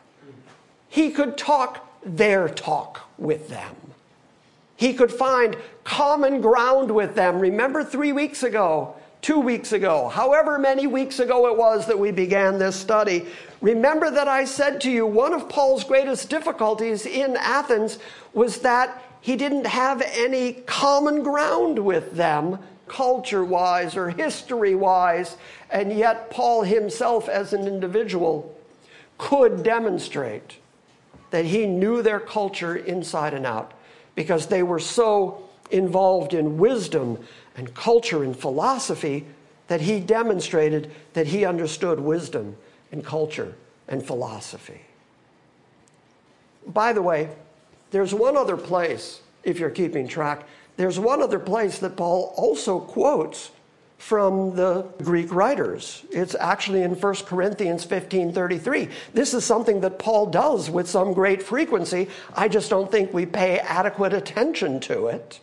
[0.88, 3.76] He could talk their talk with them.
[4.82, 7.38] He could find common ground with them.
[7.38, 12.10] Remember three weeks ago, two weeks ago, however many weeks ago it was that we
[12.10, 13.28] began this study.
[13.62, 18.00] Remember that I said to you one of Paul's greatest difficulties in Athens
[18.34, 22.58] was that he didn't have any common ground with them,
[22.88, 25.38] culture wise or history wise,
[25.70, 28.58] and yet Paul himself, as an individual,
[29.20, 30.58] could demonstrate
[31.30, 33.74] that he knew their culture inside and out
[34.16, 37.18] because they were so involved in wisdom
[37.56, 39.26] and culture and philosophy
[39.68, 42.58] that he demonstrated that he understood wisdom
[42.92, 43.56] and culture
[43.88, 44.82] and philosophy.
[46.68, 47.30] By the way,
[47.92, 50.48] there's one other place, if you're keeping track,
[50.78, 53.52] there's one other place that Paul also quotes
[54.02, 56.04] from the Greek writers.
[56.10, 58.90] It's actually in 1 Corinthians 15:33.
[59.14, 62.10] This is something that Paul does with some great frequency.
[62.34, 65.40] I just don't think we pay adequate attention to it.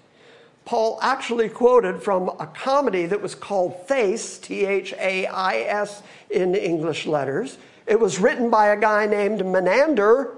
[0.64, 6.02] Paul actually quoted from a comedy that was called Thais, T H A I S
[6.28, 7.58] in English letters.
[7.86, 10.34] It was written by a guy named Menander,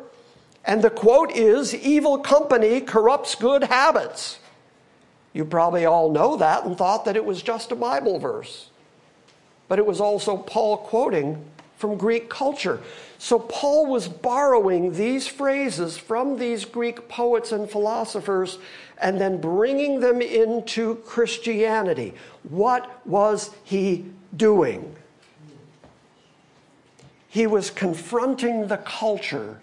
[0.66, 4.39] and the quote is Evil company corrupts good habits.
[5.32, 8.70] You probably all know that and thought that it was just a Bible verse.
[9.68, 11.44] But it was also Paul quoting
[11.76, 12.80] from Greek culture.
[13.18, 18.58] So Paul was borrowing these phrases from these Greek poets and philosophers
[18.98, 22.14] and then bringing them into Christianity.
[22.42, 24.06] What was he
[24.36, 24.96] doing?
[27.28, 29.60] He was confronting the culture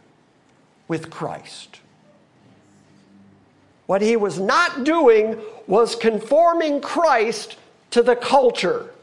[0.87, 1.81] with Christ.
[3.87, 7.57] What he was not doing was conforming Christ
[7.91, 8.93] to the culture.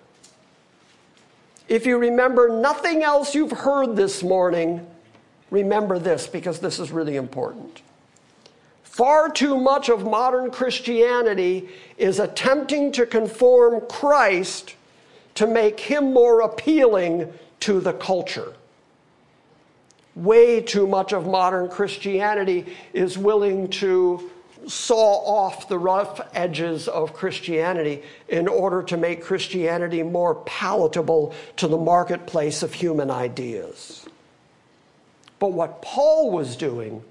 [1.68, 4.86] If you remember nothing else you've heard this morning,
[5.50, 7.80] remember this because this is really important.
[8.82, 14.74] Far too much of modern Christianity is attempting to conform Christ
[15.34, 18.52] to make him more appealing to the culture.
[20.14, 24.30] Way too much of modern Christianity is willing to
[24.66, 31.68] saw off the rough edges of Christianity in order to make Christianity more palatable to
[31.68, 34.06] the marketplace of human ideas.
[35.38, 37.02] But what Paul was doing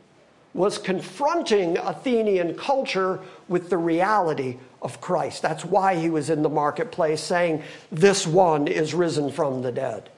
[0.54, 5.42] was confronting Athenian culture with the reality of Christ.
[5.42, 10.10] That's why he was in the marketplace saying, This one is risen from the dead.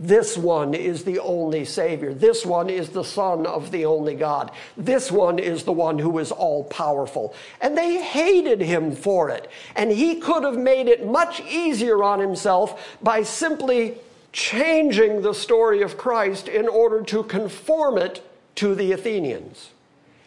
[0.00, 2.14] This one is the only Savior.
[2.14, 4.52] This one is the Son of the only God.
[4.76, 7.34] This one is the one who is all powerful.
[7.60, 9.50] And they hated him for it.
[9.74, 13.96] And he could have made it much easier on himself by simply
[14.32, 18.24] changing the story of Christ in order to conform it
[18.54, 19.70] to the Athenians.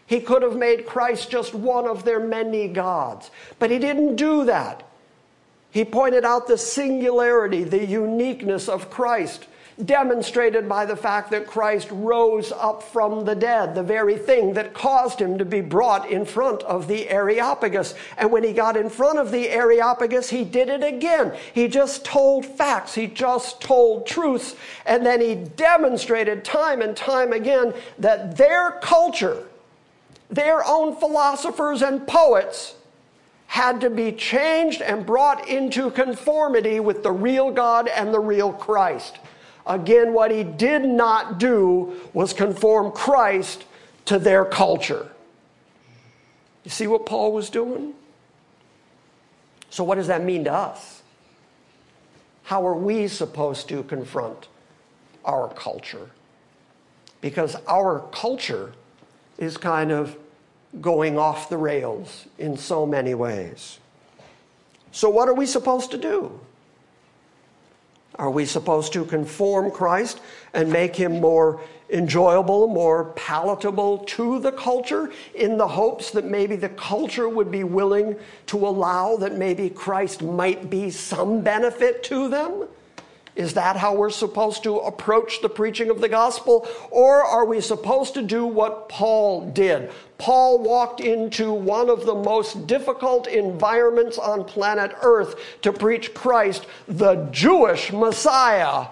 [0.05, 3.31] He could have made Christ just one of their many gods.
[3.57, 4.83] But he didn't do that.
[5.69, 9.47] He pointed out the singularity, the uniqueness of Christ
[9.85, 14.73] demonstrated by the fact that Christ rose up from the dead, the very thing that
[14.73, 17.93] caused him to be brought in front of the Areopagus.
[18.17, 21.33] And when he got in front of the Areopagus, he did it again.
[21.53, 24.55] He just told facts, he just told truths,
[24.85, 29.47] and then he demonstrated time and time again that their culture,
[30.29, 32.75] their own philosophers and poets,
[33.47, 38.53] had to be changed and brought into conformity with the real God and the real
[38.53, 39.19] Christ.
[39.65, 43.65] Again, what he did not do was conform Christ
[44.05, 45.09] to their culture.
[46.63, 47.93] You see what Paul was doing?
[49.69, 51.01] So, what does that mean to us?
[52.43, 54.47] How are we supposed to confront
[55.23, 56.09] our culture?
[57.21, 58.73] Because our culture
[59.37, 60.17] is kind of
[60.81, 63.79] going off the rails in so many ways.
[64.91, 66.39] So, what are we supposed to do?
[68.21, 70.21] Are we supposed to conform Christ
[70.53, 71.59] and make him more
[71.89, 77.63] enjoyable, more palatable to the culture in the hopes that maybe the culture would be
[77.63, 78.15] willing
[78.45, 82.67] to allow that maybe Christ might be some benefit to them?
[83.35, 86.67] Is that how we're supposed to approach the preaching of the gospel?
[86.89, 89.91] Or are we supposed to do what Paul did?
[90.17, 96.65] Paul walked into one of the most difficult environments on planet Earth to preach Christ,
[96.87, 98.87] the Jewish Messiah,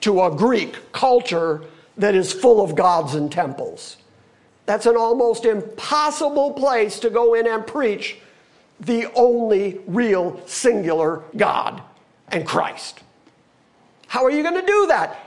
[0.00, 1.62] to a Greek culture
[1.96, 3.96] that is full of gods and temples.
[4.66, 8.18] That's an almost impossible place to go in and preach
[8.78, 11.82] the only real singular God
[12.28, 13.00] and Christ.
[14.08, 15.18] How are you going to do that?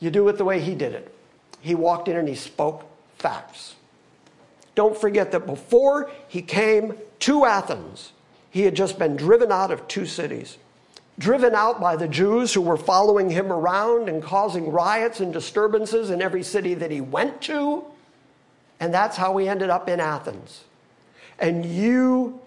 [0.00, 1.14] You do it the way he did it.
[1.60, 2.84] He walked in and he spoke
[3.16, 3.76] facts.
[4.74, 8.12] Don't forget that before he came to Athens,
[8.50, 10.58] he had just been driven out of two cities.
[11.18, 16.10] Driven out by the Jews who were following him around and causing riots and disturbances
[16.10, 17.84] in every city that he went to.
[18.80, 20.64] And that's how he ended up in Athens.
[21.38, 22.41] And you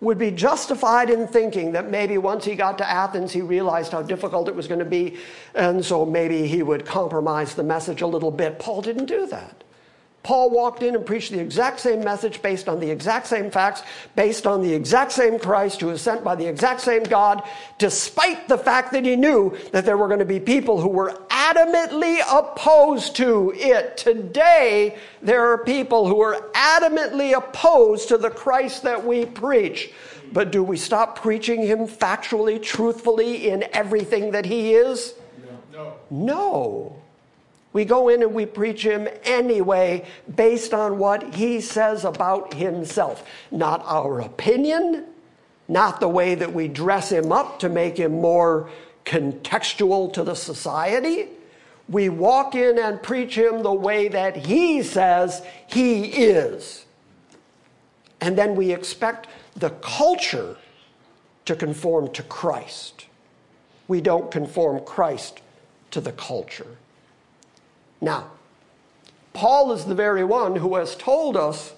[0.00, 4.02] would be justified in thinking that maybe once he got to Athens, he realized how
[4.02, 5.16] difficult it was going to be,
[5.54, 8.58] and so maybe he would compromise the message a little bit.
[8.58, 9.64] Paul didn't do that.
[10.26, 13.84] Paul walked in and preached the exact same message based on the exact same facts,
[14.16, 17.44] based on the exact same Christ who was sent by the exact same God,
[17.78, 21.12] despite the fact that he knew that there were going to be people who were
[21.28, 23.98] adamantly opposed to it.
[23.98, 29.92] Today, there are people who are adamantly opposed to the Christ that we preach.
[30.32, 35.14] But do we stop preaching him factually, truthfully in everything that he is?
[35.72, 35.94] No.
[36.10, 37.02] No.
[37.76, 43.22] We go in and we preach him anyway based on what he says about himself.
[43.50, 45.04] Not our opinion,
[45.68, 48.70] not the way that we dress him up to make him more
[49.04, 51.28] contextual to the society.
[51.86, 56.86] We walk in and preach him the way that he says he is.
[58.22, 60.56] And then we expect the culture
[61.44, 63.04] to conform to Christ.
[63.86, 65.42] We don't conform Christ
[65.90, 66.78] to the culture.
[68.00, 68.30] Now,
[69.32, 71.74] Paul is the very one who has told us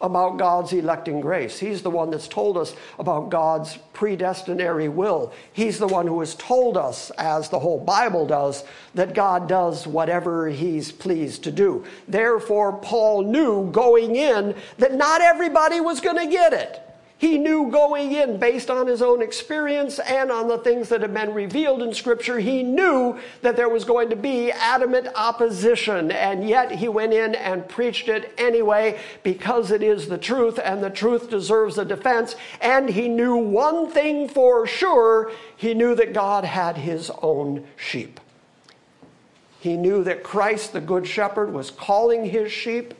[0.00, 1.58] about God's electing grace.
[1.58, 5.32] He's the one that's told us about God's predestinary will.
[5.52, 9.86] He's the one who has told us, as the whole Bible does, that God does
[9.86, 11.84] whatever he's pleased to do.
[12.08, 16.80] Therefore, Paul knew going in that not everybody was going to get it.
[17.20, 21.12] He knew going in, based on his own experience and on the things that had
[21.12, 26.12] been revealed in Scripture, he knew that there was going to be adamant opposition.
[26.12, 30.82] And yet he went in and preached it anyway because it is the truth and
[30.82, 32.36] the truth deserves a defense.
[32.62, 38.18] And he knew one thing for sure he knew that God had his own sheep.
[39.58, 42.94] He knew that Christ, the Good Shepherd, was calling his sheep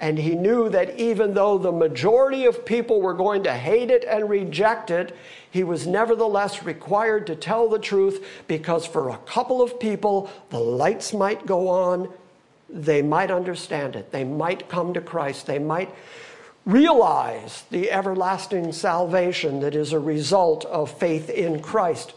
[0.00, 4.02] and he knew that even though the majority of people were going to hate it
[4.04, 5.14] and reject it,
[5.50, 10.58] he was nevertheless required to tell the truth because for a couple of people, the
[10.58, 12.08] lights might go on.
[12.70, 14.10] They might understand it.
[14.10, 15.46] They might come to Christ.
[15.46, 15.94] They might
[16.64, 22.14] realize the everlasting salvation that is a result of faith in Christ.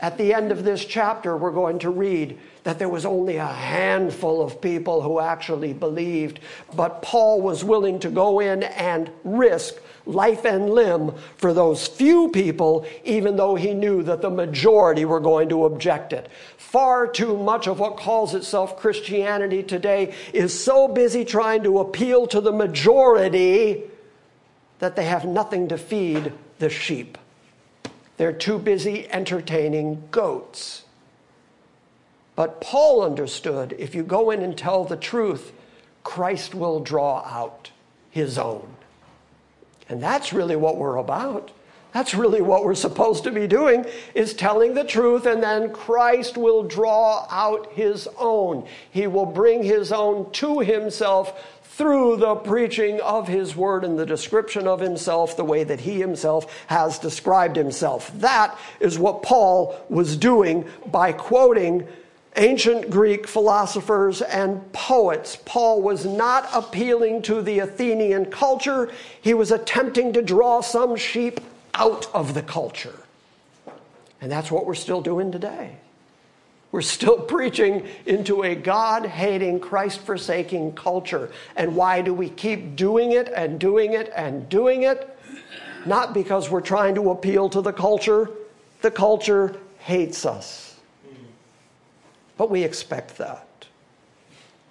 [0.00, 3.46] At the end of this chapter, we're going to read that there was only a
[3.46, 6.38] handful of people who actually believed,
[6.76, 9.74] but Paul was willing to go in and risk
[10.06, 15.20] life and limb for those few people, even though he knew that the majority were
[15.20, 16.30] going to object it.
[16.56, 22.26] Far too much of what calls itself Christianity today is so busy trying to appeal
[22.28, 23.82] to the majority
[24.78, 27.18] that they have nothing to feed the sheep.
[28.18, 30.82] They're too busy entertaining goats.
[32.36, 35.52] But Paul understood if you go in and tell the truth,
[36.04, 37.70] Christ will draw out
[38.10, 38.76] his own.
[39.88, 41.52] And that's really what we're about.
[41.92, 46.36] That's really what we're supposed to be doing is telling the truth and then Christ
[46.36, 48.66] will draw out his own.
[48.90, 54.04] He will bring his own to himself through the preaching of his word and the
[54.04, 58.10] description of himself the way that he himself has described himself.
[58.18, 61.86] That is what Paul was doing by quoting
[62.36, 65.38] ancient Greek philosophers and poets.
[65.44, 71.40] Paul was not appealing to the Athenian culture, he was attempting to draw some sheep
[71.78, 72.98] out of the culture.
[74.20, 75.76] And that's what we're still doing today.
[76.72, 81.30] We're still preaching into a God hating, Christ forsaking culture.
[81.56, 85.16] And why do we keep doing it and doing it and doing it?
[85.86, 88.30] Not because we're trying to appeal to the culture.
[88.82, 90.76] The culture hates us.
[92.36, 93.46] But we expect that.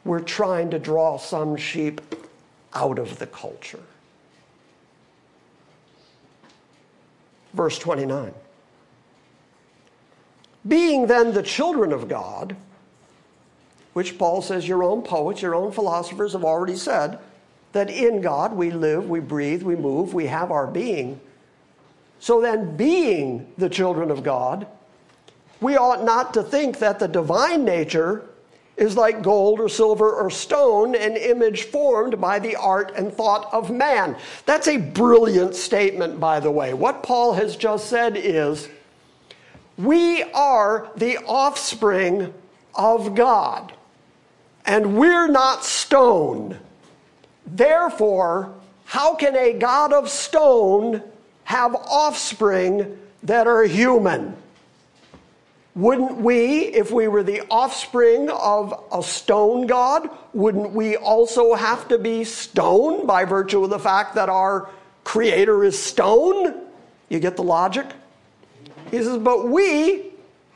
[0.05, 2.01] We're trying to draw some sheep
[2.73, 3.83] out of the culture.
[7.57, 8.33] Verse 29.
[10.67, 12.55] Being then the children of God,
[13.93, 17.17] which Paul says your own poets, your own philosophers have already said,
[17.71, 21.19] that in God we live, we breathe, we move, we have our being.
[22.19, 24.67] So then, being the children of God,
[25.59, 28.27] we ought not to think that the divine nature
[28.77, 33.51] is like gold or silver or stone, an image formed by the art and thought
[33.51, 34.15] of man.
[34.45, 36.73] That's a brilliant statement, by the way.
[36.73, 38.69] What Paul has just said is
[39.77, 42.33] we are the offspring
[42.75, 43.73] of God,
[44.65, 46.59] and we're not stone.
[47.47, 48.53] Therefore,
[48.85, 51.01] how can a God of stone
[51.45, 54.35] have offspring that are human?
[55.77, 61.87] Wouldn't we, if we were the offspring of a stone God, wouldn't we also have
[61.89, 64.71] to be stone by virtue of the fact that our
[65.03, 66.63] creator is stone?
[67.09, 67.85] You get the logic?
[68.89, 70.13] He says, but we,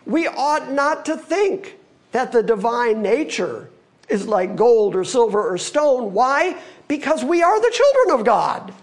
[0.08, 1.78] we ought not to think
[2.14, 3.70] that the divine nature
[4.10, 6.14] is like gold or silver or stone.
[6.14, 6.60] Why?
[6.88, 8.74] Because we are the children of God.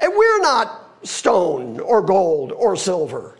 [0.00, 3.35] And we're not stone or gold or silver.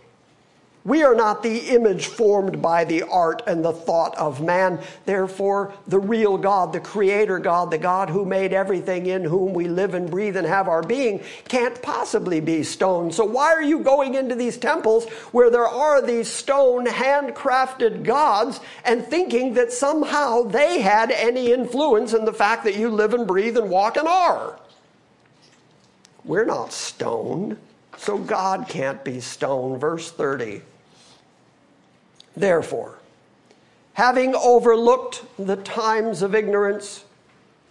[0.86, 4.78] We are not the image formed by the art and the thought of man.
[5.04, 9.66] Therefore, the real God, the creator God, the God who made everything in whom we
[9.66, 13.10] live and breathe and have our being, can't possibly be stone.
[13.10, 18.60] So, why are you going into these temples where there are these stone handcrafted gods
[18.84, 23.26] and thinking that somehow they had any influence in the fact that you live and
[23.26, 24.56] breathe and walk and are?
[26.24, 27.58] We're not stone,
[27.96, 29.80] so God can't be stone.
[29.80, 30.62] Verse 30.
[32.36, 32.98] Therefore,
[33.94, 37.04] having overlooked the times of ignorance,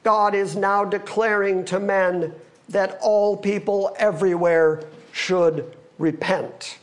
[0.03, 2.33] God is now declaring to men
[2.69, 6.79] that all people everywhere should repent.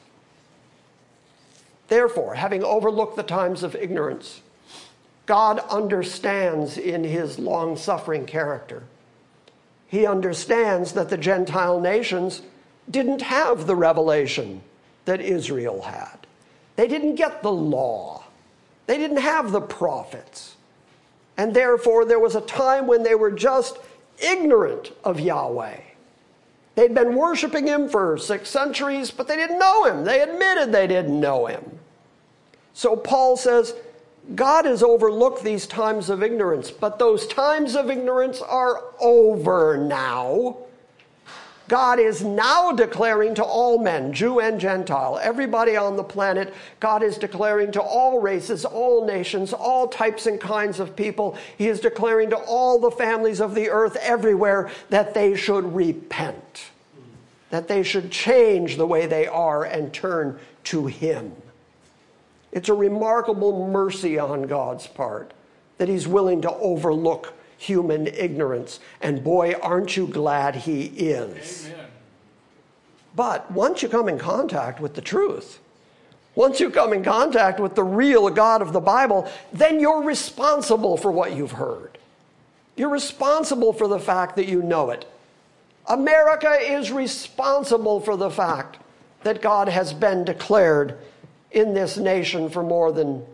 [1.89, 4.41] Therefore, having overlooked the times of ignorance,
[5.27, 8.85] God understands in his long suffering character.
[9.89, 12.43] He understands that the Gentile nations
[12.91, 14.63] didn't have the revelation
[15.05, 16.27] that Israel had.
[16.77, 18.25] They didn't get the law,
[18.87, 20.57] they didn't have the prophets.
[21.39, 23.79] And therefore, there was a time when they were just
[24.19, 25.81] ignorant of Yahweh.
[26.75, 30.05] They'd been worshiping him for six centuries, but they didn't know him.
[30.05, 31.79] They admitted they didn't know him.
[32.75, 33.75] So Paul says,
[34.35, 40.59] God has overlooked these times of ignorance, but those times of ignorance are over now.
[41.73, 47.03] God is now declaring to all men, Jew and Gentile, everybody on the planet, God
[47.03, 51.81] is declaring to all races, all nations, all types and kinds of people, He is
[51.81, 56.65] declaring to all the families of the earth everywhere that they should repent,
[57.49, 61.33] that they should change the way they are and turn to Him.
[62.53, 65.33] It's a remarkable mercy on God's part
[65.79, 67.33] that He's willing to overlook
[67.63, 68.81] human ignorance.
[69.01, 71.67] And boy, aren't you glad he is.
[71.67, 71.87] Amen.
[73.15, 75.61] But once you come in contact with the truth,
[76.35, 80.97] once you come in contact with the real God of the Bible, then you're responsible
[80.97, 81.99] for what you've heard.
[82.75, 85.07] You're responsible for the fact that you know it.
[85.87, 88.79] America is responsible for the fact
[89.25, 90.97] that God has been declared
[91.51, 93.25] in this nation for more than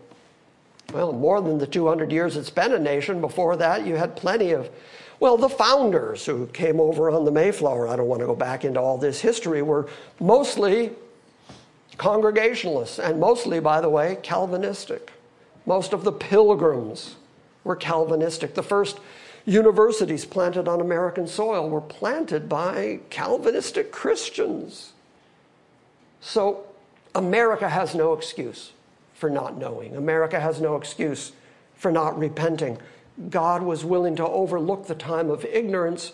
[0.92, 3.20] well, more than the 200 years it's been a nation.
[3.20, 4.70] Before that, you had plenty of,
[5.20, 7.88] well, the founders who came over on the Mayflower.
[7.88, 10.92] I don't want to go back into all this history, were mostly
[11.98, 15.12] Congregationalists, and mostly, by the way, Calvinistic.
[15.66, 17.16] Most of the pilgrims
[17.64, 18.54] were Calvinistic.
[18.54, 18.98] The first
[19.44, 24.92] universities planted on American soil were planted by Calvinistic Christians.
[26.20, 26.64] So
[27.14, 28.72] America has no excuse
[29.18, 29.96] for not knowing.
[29.96, 31.32] America has no excuse
[31.74, 32.78] for not repenting.
[33.30, 36.12] God was willing to overlook the time of ignorance,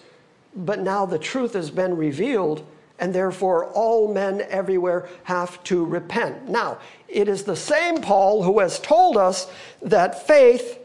[0.57, 2.67] but now the truth has been revealed,
[2.99, 6.49] and therefore all men everywhere have to repent.
[6.49, 9.53] Now, it is the same Paul who has told us
[9.83, 10.79] that faith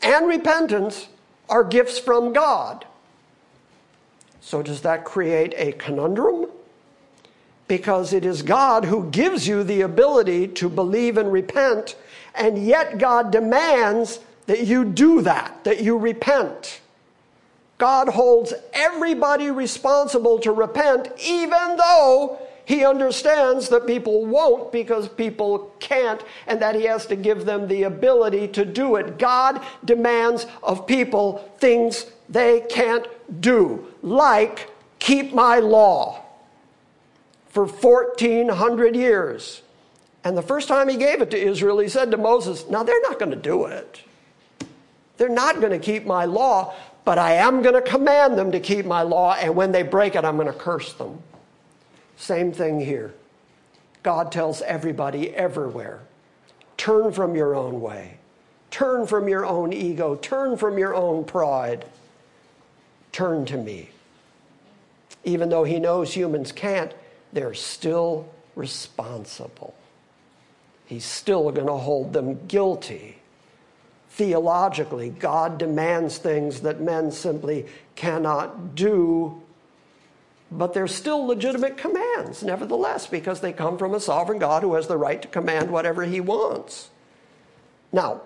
[0.00, 1.08] and repentance
[1.48, 2.86] are gifts from God.
[4.40, 6.46] So, does that create a conundrum?
[7.72, 11.96] Because it is God who gives you the ability to believe and repent,
[12.34, 16.82] and yet God demands that you do that, that you repent.
[17.78, 25.74] God holds everybody responsible to repent, even though He understands that people won't because people
[25.80, 29.18] can't, and that He has to give them the ability to do it.
[29.18, 33.06] God demands of people things they can't
[33.40, 34.68] do, like
[34.98, 36.21] keep my law
[37.52, 39.62] for 1400 years.
[40.24, 43.00] And the first time he gave it to Israel, he said to Moses, Now they're
[43.02, 44.00] not going to do it.
[45.18, 46.74] They're not going to keep my law,
[47.04, 50.16] but I am going to command them to keep my law, and when they break
[50.16, 51.22] it, I'm going to curse them.
[52.16, 53.14] Same thing here.
[54.02, 56.00] God tells everybody everywhere
[56.78, 58.16] turn from your own way,
[58.70, 61.84] turn from your own ego, turn from your own pride,
[63.12, 63.90] turn to me.
[65.22, 66.92] Even though he knows humans can't,
[67.32, 69.74] they're still responsible.
[70.86, 73.18] He's still going to hold them guilty.
[74.10, 79.40] Theologically, God demands things that men simply cannot do,
[80.50, 84.86] but they're still legitimate commands, nevertheless, because they come from a sovereign God who has
[84.86, 86.90] the right to command whatever he wants.
[87.90, 88.20] Now,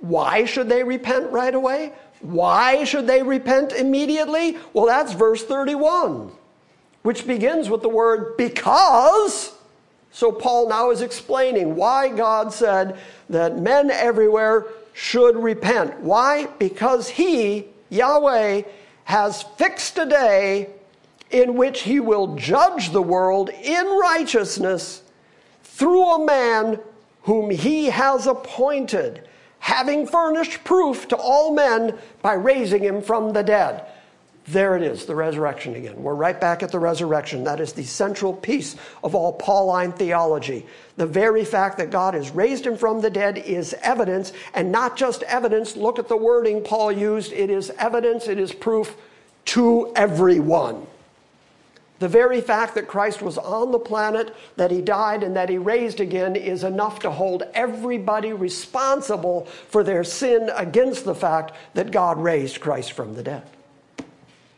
[0.00, 1.94] why should they repent right away?
[2.20, 4.58] Why should they repent immediately?
[4.74, 6.32] Well, that's verse 31
[7.02, 9.52] which begins with the word because.
[10.12, 12.98] So Paul now is explaining why God said
[13.28, 16.00] that men everywhere should repent.
[16.00, 16.46] Why?
[16.58, 18.62] Because he, Yahweh,
[19.04, 20.70] has fixed a day
[21.30, 25.02] in which he will judge the world in righteousness
[25.62, 26.80] through a man
[27.22, 29.26] whom he has appointed,
[29.60, 33.86] having furnished proof to all men by raising him from the dead.
[34.50, 36.02] There it is, the resurrection again.
[36.02, 37.44] We're right back at the resurrection.
[37.44, 38.74] That is the central piece
[39.04, 40.66] of all Pauline theology.
[40.96, 44.96] The very fact that God has raised him from the dead is evidence, and not
[44.96, 45.76] just evidence.
[45.76, 47.32] Look at the wording Paul used.
[47.32, 48.96] It is evidence, it is proof
[49.46, 50.84] to everyone.
[52.00, 55.58] The very fact that Christ was on the planet, that he died, and that he
[55.58, 61.92] raised again is enough to hold everybody responsible for their sin against the fact that
[61.92, 63.44] God raised Christ from the dead.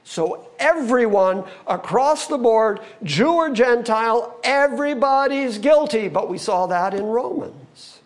[0.05, 6.09] So, everyone across the board, Jew or Gentile, everybody's guilty.
[6.09, 8.01] But we saw that in Romans.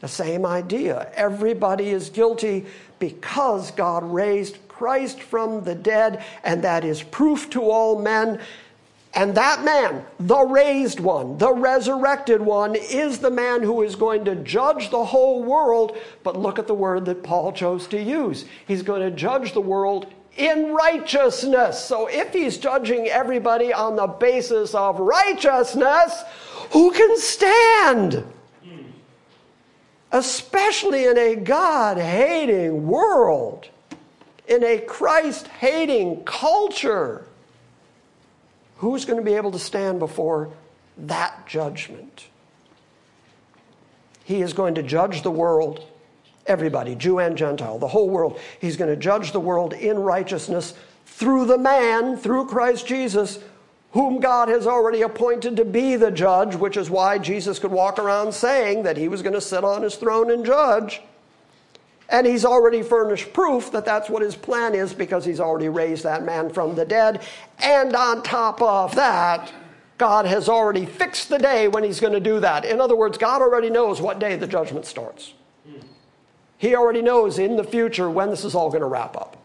[0.00, 1.10] The same idea.
[1.14, 2.66] Everybody is guilty
[2.98, 8.40] because God raised Christ from the dead, and that is proof to all men.
[9.14, 14.24] And that man, the raised one, the resurrected one, is the man who is going
[14.26, 15.96] to judge the whole world.
[16.22, 18.44] But look at the word that Paul chose to use.
[18.68, 21.84] He's going to judge the world in righteousness.
[21.84, 26.22] So if he's judging everybody on the basis of righteousness,
[26.70, 28.24] who can stand?
[30.12, 33.68] Especially in a God hating world,
[34.46, 37.26] in a Christ hating culture.
[38.76, 40.50] Who's going to be able to stand before
[40.96, 42.28] that judgment?
[44.24, 45.84] He is going to judge the world
[46.48, 48.40] Everybody, Jew and Gentile, the whole world.
[48.60, 50.74] He's going to judge the world in righteousness
[51.04, 53.38] through the man, through Christ Jesus,
[53.92, 57.98] whom God has already appointed to be the judge, which is why Jesus could walk
[57.98, 61.02] around saying that he was going to sit on his throne and judge.
[62.08, 66.04] And he's already furnished proof that that's what his plan is because he's already raised
[66.04, 67.22] that man from the dead.
[67.58, 69.52] And on top of that,
[69.98, 72.64] God has already fixed the day when he's going to do that.
[72.64, 75.34] In other words, God already knows what day the judgment starts.
[76.58, 79.36] He already knows in the future when this is all going to wrap up.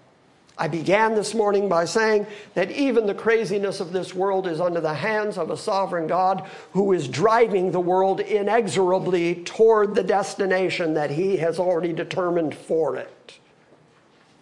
[0.57, 4.81] I began this morning by saying that even the craziness of this world is under
[4.81, 10.93] the hands of a sovereign God who is driving the world inexorably toward the destination
[10.93, 13.39] that he has already determined for it.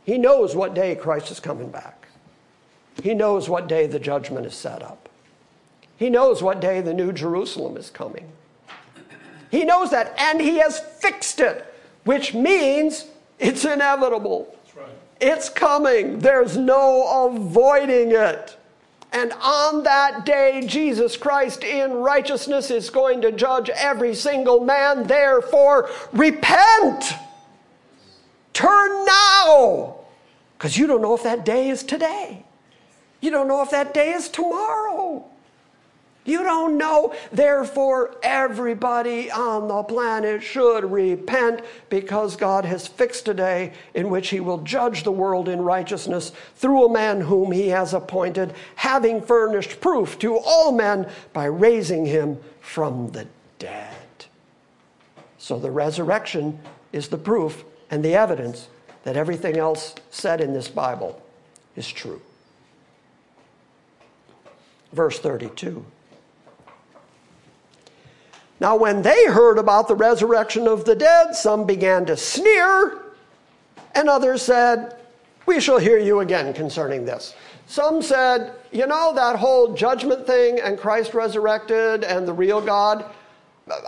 [0.03, 2.07] He knows what day Christ is coming back.
[3.01, 5.07] He knows what day the judgment is set up.
[5.95, 8.31] He knows what day the new Jerusalem is coming.
[9.49, 11.70] He knows that, and he has fixed it
[12.03, 13.05] which means
[13.39, 14.55] it's inevitable.
[14.75, 14.87] Right.
[15.19, 16.19] It's coming.
[16.19, 18.57] There's no avoiding it.
[19.13, 25.03] And on that day, Jesus Christ in righteousness is going to judge every single man.
[25.05, 27.13] Therefore, repent.
[28.53, 29.95] Turn now.
[30.57, 32.45] Because you don't know if that day is today.
[33.19, 35.25] You don't know if that day is tomorrow.
[36.23, 37.15] You don't know.
[37.31, 44.29] Therefore, everybody on the planet should repent because God has fixed a day in which
[44.29, 49.21] He will judge the world in righteousness through a man whom He has appointed, having
[49.21, 53.25] furnished proof to all men by raising Him from the
[53.57, 53.95] dead.
[55.39, 56.59] So the resurrection
[56.93, 58.67] is the proof and the evidence
[59.03, 61.19] that everything else said in this Bible
[61.75, 62.21] is true.
[64.93, 65.83] Verse 32.
[68.61, 72.99] Now, when they heard about the resurrection of the dead, some began to sneer,
[73.95, 74.95] and others said,
[75.47, 77.33] We shall hear you again concerning this.
[77.65, 83.03] Some said, You know, that whole judgment thing and Christ resurrected and the real God,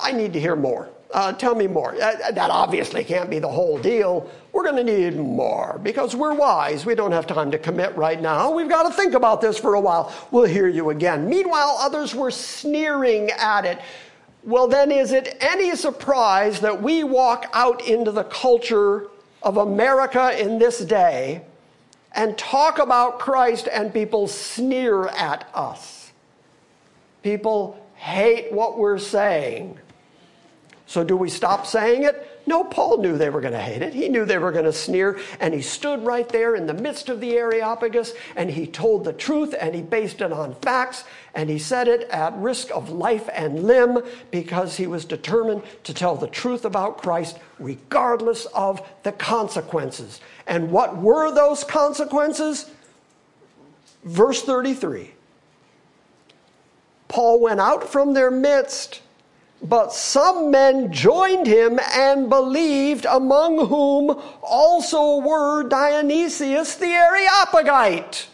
[0.01, 0.89] I need to hear more.
[1.13, 1.93] Uh, tell me more.
[1.93, 4.27] Uh, that obviously can't be the whole deal.
[4.53, 6.83] We're going to need more because we're wise.
[6.83, 8.49] We don't have time to commit right now.
[8.49, 10.11] We've got to think about this for a while.
[10.31, 11.29] We'll hear you again.
[11.29, 13.77] Meanwhile, others were sneering at it.
[14.45, 19.07] Well, then, is it any surprise that we walk out into the culture
[19.41, 21.43] of America in this day
[22.11, 26.11] and talk about Christ and people sneer at us?
[27.21, 29.79] People hate what we're saying.
[30.87, 32.32] So, do we stop saying it?
[32.45, 33.93] No, Paul knew they were going to hate it.
[33.93, 37.07] He knew they were going to sneer, and he stood right there in the midst
[37.07, 41.49] of the Areopagus, and he told the truth, and he based it on facts, and
[41.49, 46.15] he said it at risk of life and limb because he was determined to tell
[46.15, 50.19] the truth about Christ regardless of the consequences.
[50.45, 52.69] And what were those consequences?
[54.03, 55.11] Verse 33
[57.07, 59.01] Paul went out from their midst
[59.63, 68.27] but some men joined him and believed, among whom also were Dionysius the Areopagite,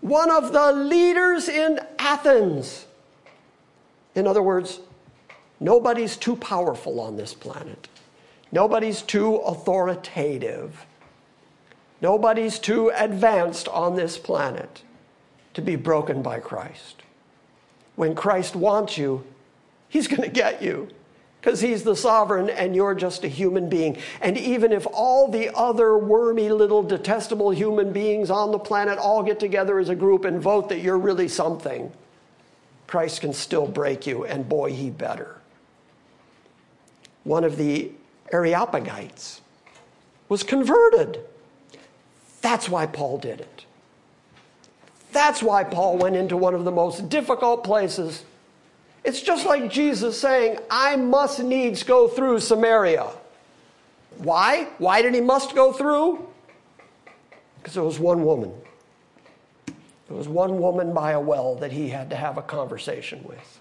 [0.00, 2.86] one of the leaders in Athens.
[4.14, 4.78] In other words,
[5.58, 7.88] nobody's too powerful on this planet.
[8.52, 10.86] Nobody's too authoritative.
[12.00, 14.82] Nobody's too advanced on this planet
[15.54, 17.02] to be broken by Christ.
[17.96, 19.24] When Christ wants you,
[19.92, 20.88] He's going to get you
[21.38, 23.98] because he's the sovereign and you're just a human being.
[24.22, 29.22] And even if all the other wormy little detestable human beings on the planet all
[29.22, 31.92] get together as a group and vote that you're really something,
[32.86, 35.36] Christ can still break you, and boy, he better.
[37.24, 37.92] One of the
[38.32, 39.40] Areopagites
[40.30, 41.20] was converted.
[42.40, 43.66] That's why Paul did it.
[45.12, 48.24] That's why Paul went into one of the most difficult places
[49.04, 53.08] it's just like Jesus saying, I must needs go through Samaria.
[54.18, 54.68] Why?
[54.78, 56.28] Why did he must go through?
[57.58, 58.52] Because there was one woman.
[59.66, 63.60] There was one woman by a well that he had to have a conversation with.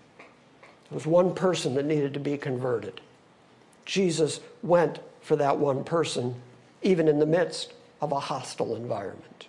[0.89, 2.99] There was one person that needed to be converted.
[3.85, 6.35] Jesus went for that one person,
[6.81, 9.47] even in the midst of a hostile environment.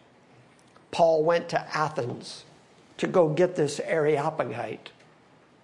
[0.90, 2.44] Paul went to Athens
[2.98, 4.90] to go get this Areopagite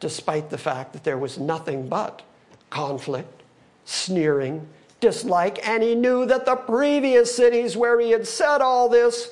[0.01, 2.22] despite the fact that there was nothing but
[2.70, 3.42] conflict,
[3.84, 4.66] sneering,
[5.01, 9.30] dislike, and he knew that the previous cities where he had said all this,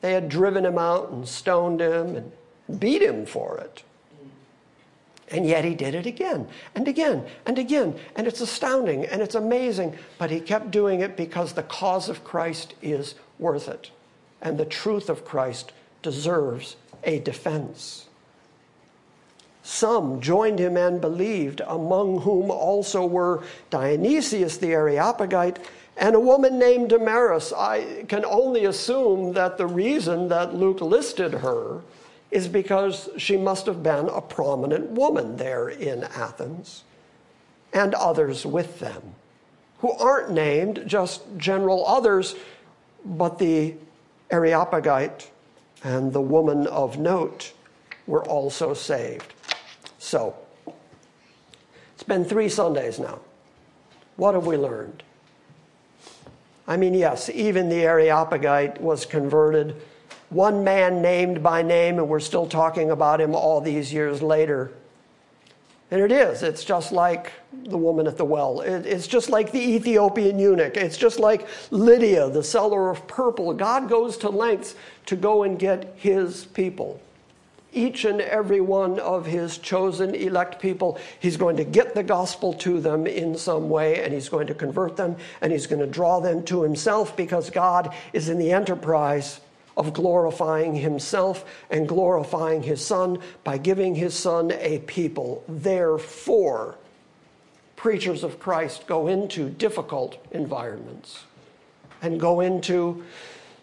[0.00, 3.82] they had driven him out and stoned him and beat him for it.
[5.30, 7.96] And yet he did it again and again and again.
[8.16, 9.96] And it's astounding and it's amazing.
[10.18, 13.90] But he kept doing it because the cause of Christ is worth it.
[14.42, 15.72] And the truth of Christ
[16.02, 18.08] deserves a defense.
[19.62, 25.58] Some joined him and believed, among whom also were Dionysius the Areopagite
[25.96, 27.52] and a woman named Damaris.
[27.52, 31.82] I can only assume that the reason that Luke listed her
[32.30, 36.84] is because she must have been a prominent woman there in Athens,
[37.72, 39.02] and others with them,
[39.78, 42.34] who aren't named, just general others,
[43.04, 43.74] but the
[44.30, 45.30] Areopagite
[45.82, 47.52] and the woman of note
[48.06, 49.34] were also saved.
[50.00, 50.34] So,
[51.94, 53.20] it's been three Sundays now.
[54.16, 55.02] What have we learned?
[56.66, 59.76] I mean, yes, even the Areopagite was converted.
[60.30, 64.72] One man named by name, and we're still talking about him all these years later.
[65.90, 66.42] And it is.
[66.42, 68.62] It's just like the woman at the well.
[68.62, 70.78] it's just like the Ethiopian eunuch.
[70.78, 73.52] It's just like Lydia, the seller of purple.
[73.52, 74.76] God goes to lengths
[75.06, 77.02] to go and get his people
[77.72, 80.98] each and every one of his chosen elect people.
[81.18, 84.54] He's going to get the gospel to them in some way, and he's going to
[84.54, 88.52] convert them, and he's going to draw them to himself because God is in the
[88.52, 89.40] enterprise
[89.76, 95.44] of glorifying himself and glorifying his son by giving his son a people.
[95.48, 96.76] Therefore,
[97.76, 101.24] preachers of Christ go into difficult environments
[102.02, 103.04] and go into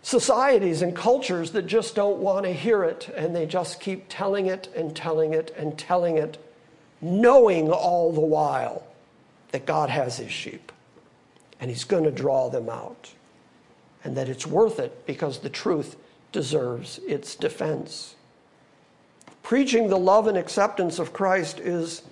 [0.02, 4.48] societies and cultures that just don't want to hear it and they just keep telling
[4.48, 6.38] it and telling it and telling it,
[7.02, 8.86] knowing all the while
[9.52, 10.72] that God has his sheep
[11.60, 13.12] and he's going to draw them out
[14.04, 15.98] and that it's worth it because the truth
[16.32, 18.16] deserves its defense.
[19.44, 22.04] Preaching the love and acceptance of Christ is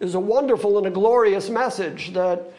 [0.00, 2.52] is a wonderful and a glorious message that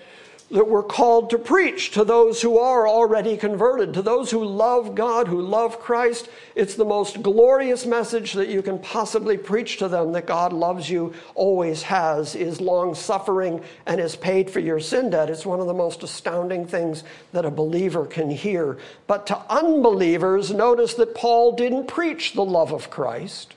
[0.50, 4.96] that we're called to preach to those who are already converted, to those who love
[4.96, 6.30] God, who love Christ.
[6.56, 10.90] It's the most glorious message that you can possibly preach to them that God loves
[10.90, 15.30] you, always has, is long suffering, and is paid for your sin debt.
[15.30, 18.78] It's one of the most astounding things that a believer can hear.
[19.06, 23.54] But to unbelievers, notice that Paul didn't preach the love of Christ.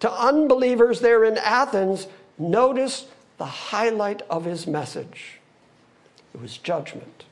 [0.00, 2.06] To unbelievers there in Athens,
[2.38, 5.39] notice the highlight of his message
[6.34, 7.24] it was judgment.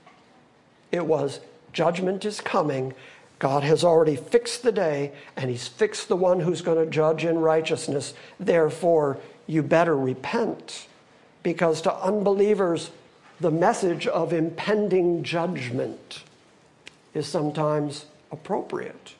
[0.90, 1.40] It was
[1.72, 2.94] judgment is coming.
[3.38, 7.24] God has already fixed the day, and He's fixed the one who's going to judge
[7.24, 8.14] in righteousness.
[8.40, 10.86] Therefore, you better repent.
[11.42, 12.90] Because to unbelievers,
[13.40, 16.24] the message of impending judgment
[17.14, 19.14] is sometimes appropriate.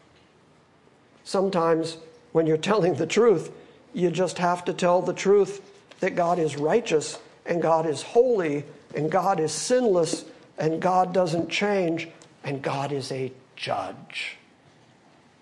[1.24, 1.98] Sometimes,
[2.32, 3.52] when you're telling the truth,
[3.94, 5.62] you just have to tell the truth
[6.00, 8.64] that God is righteous and God is holy
[8.94, 10.24] and God is sinless,
[10.56, 12.08] and God doesn't change,
[12.44, 14.38] and God is a judge.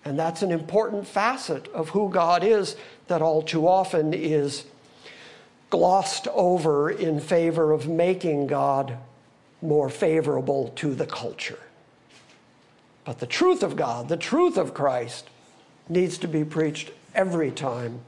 [0.03, 2.75] And that's an important facet of who God is
[3.07, 4.65] that all too often is
[5.69, 8.97] glossed over in favor of making God
[9.61, 11.59] more favorable to the culture.
[13.05, 15.29] But the truth of God, the truth of Christ,
[15.89, 18.01] needs to be preached every time.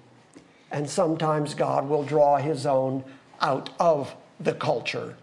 [0.72, 3.04] And sometimes God will draw his own
[3.42, 5.16] out of the culture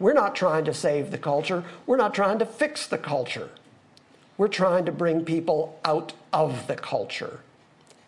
[0.00, 1.62] we're not trying to save the culture.
[1.86, 3.50] We're not trying to fix the culture.
[4.38, 7.40] We're trying to bring people out of the culture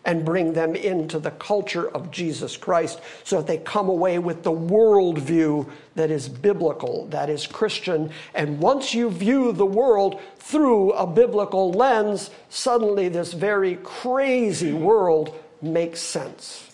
[0.03, 4.43] and bring them into the culture of Jesus Christ so that they come away with
[4.43, 8.09] the worldview that is biblical, that is Christian.
[8.33, 15.39] And once you view the world through a biblical lens, suddenly this very crazy world
[15.61, 16.69] makes sense.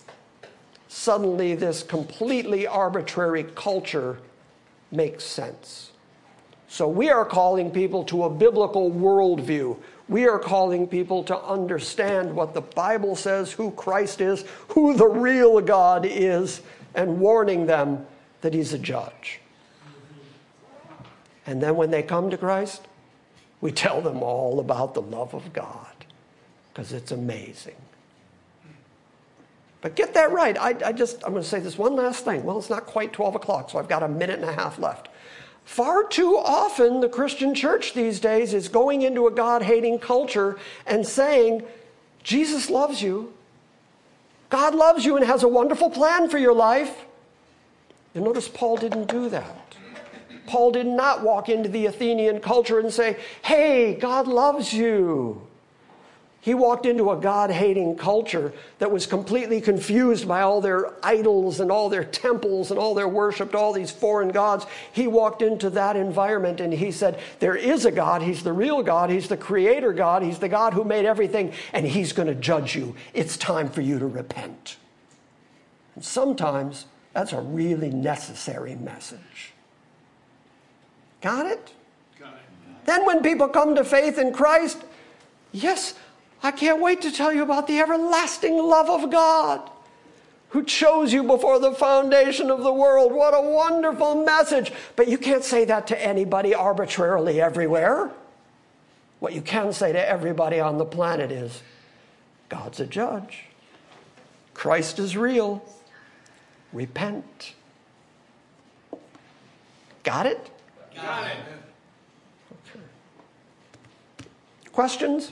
[0.87, 4.17] Suddenly, this completely arbitrary culture
[4.91, 5.91] makes sense.
[6.67, 9.77] So we are calling people to a biblical worldview.
[10.07, 15.07] We are calling people to understand what the Bible says, who Christ is, who the
[15.07, 16.61] real God is,
[16.95, 18.05] and warning them
[18.41, 19.39] that He's a judge.
[21.45, 22.87] And then when they come to Christ,
[23.61, 25.87] we tell them all about the love of God
[26.71, 27.75] because it's amazing.
[29.81, 30.57] But get that right.
[30.57, 32.43] I, I just, I'm going to say this one last thing.
[32.43, 35.07] Well, it's not quite 12 o'clock, so I've got a minute and a half left.
[35.63, 40.57] Far too often, the Christian church these days is going into a God hating culture
[40.85, 41.63] and saying,
[42.23, 43.33] Jesus loves you.
[44.49, 47.05] God loves you and has a wonderful plan for your life.
[48.15, 49.75] And notice Paul didn't do that.
[50.47, 55.47] Paul did not walk into the Athenian culture and say, Hey, God loves you.
[56.41, 61.59] He walked into a God hating culture that was completely confused by all their idols
[61.59, 64.65] and all their temples and all their worship, to all these foreign gods.
[64.93, 68.21] He walked into that environment and he said, There is a God.
[68.21, 69.09] He's the real God.
[69.09, 70.23] He's the creator God.
[70.23, 72.95] He's the God who made everything, and He's going to judge you.
[73.13, 74.77] It's time for you to repent.
[75.95, 79.51] And sometimes that's a really necessary message.
[81.21, 81.73] Got it?
[82.17, 82.85] Got it.
[82.85, 84.85] Then when people come to faith in Christ,
[85.51, 85.95] yes,
[86.41, 89.69] I can't wait to tell you about the everlasting love of God
[90.49, 93.11] who chose you before the foundation of the world.
[93.13, 94.71] What a wonderful message.
[94.95, 98.11] But you can't say that to anybody arbitrarily everywhere.
[99.19, 101.61] What you can say to everybody on the planet is
[102.47, 103.45] God's a judge,
[104.53, 105.63] Christ is real.
[106.71, 107.53] Repent.
[110.03, 110.49] Got it?
[110.95, 111.37] Got it.
[112.51, 112.85] Okay.
[114.71, 115.31] Questions?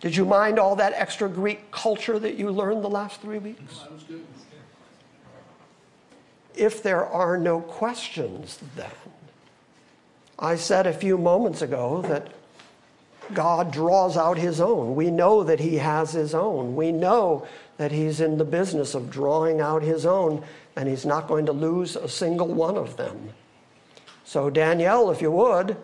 [0.00, 3.78] Did you mind all that extra Greek culture that you learned the last three weeks?
[3.78, 4.24] That was good.
[6.54, 8.90] If there are no questions, then,
[10.38, 12.28] I said a few moments ago that
[13.34, 14.94] God draws out his own.
[14.94, 16.74] We know that he has his own.
[16.74, 17.46] We know
[17.76, 20.44] that he's in the business of drawing out his own,
[20.76, 23.30] and he's not going to lose a single one of them.
[24.24, 25.76] So, Danielle, if you would,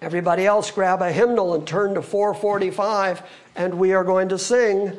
[0.00, 3.22] Everybody else grab a hymnal and turn to 445,
[3.56, 4.92] and we are going to sing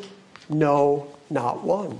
[0.50, 2.00] No, Not One.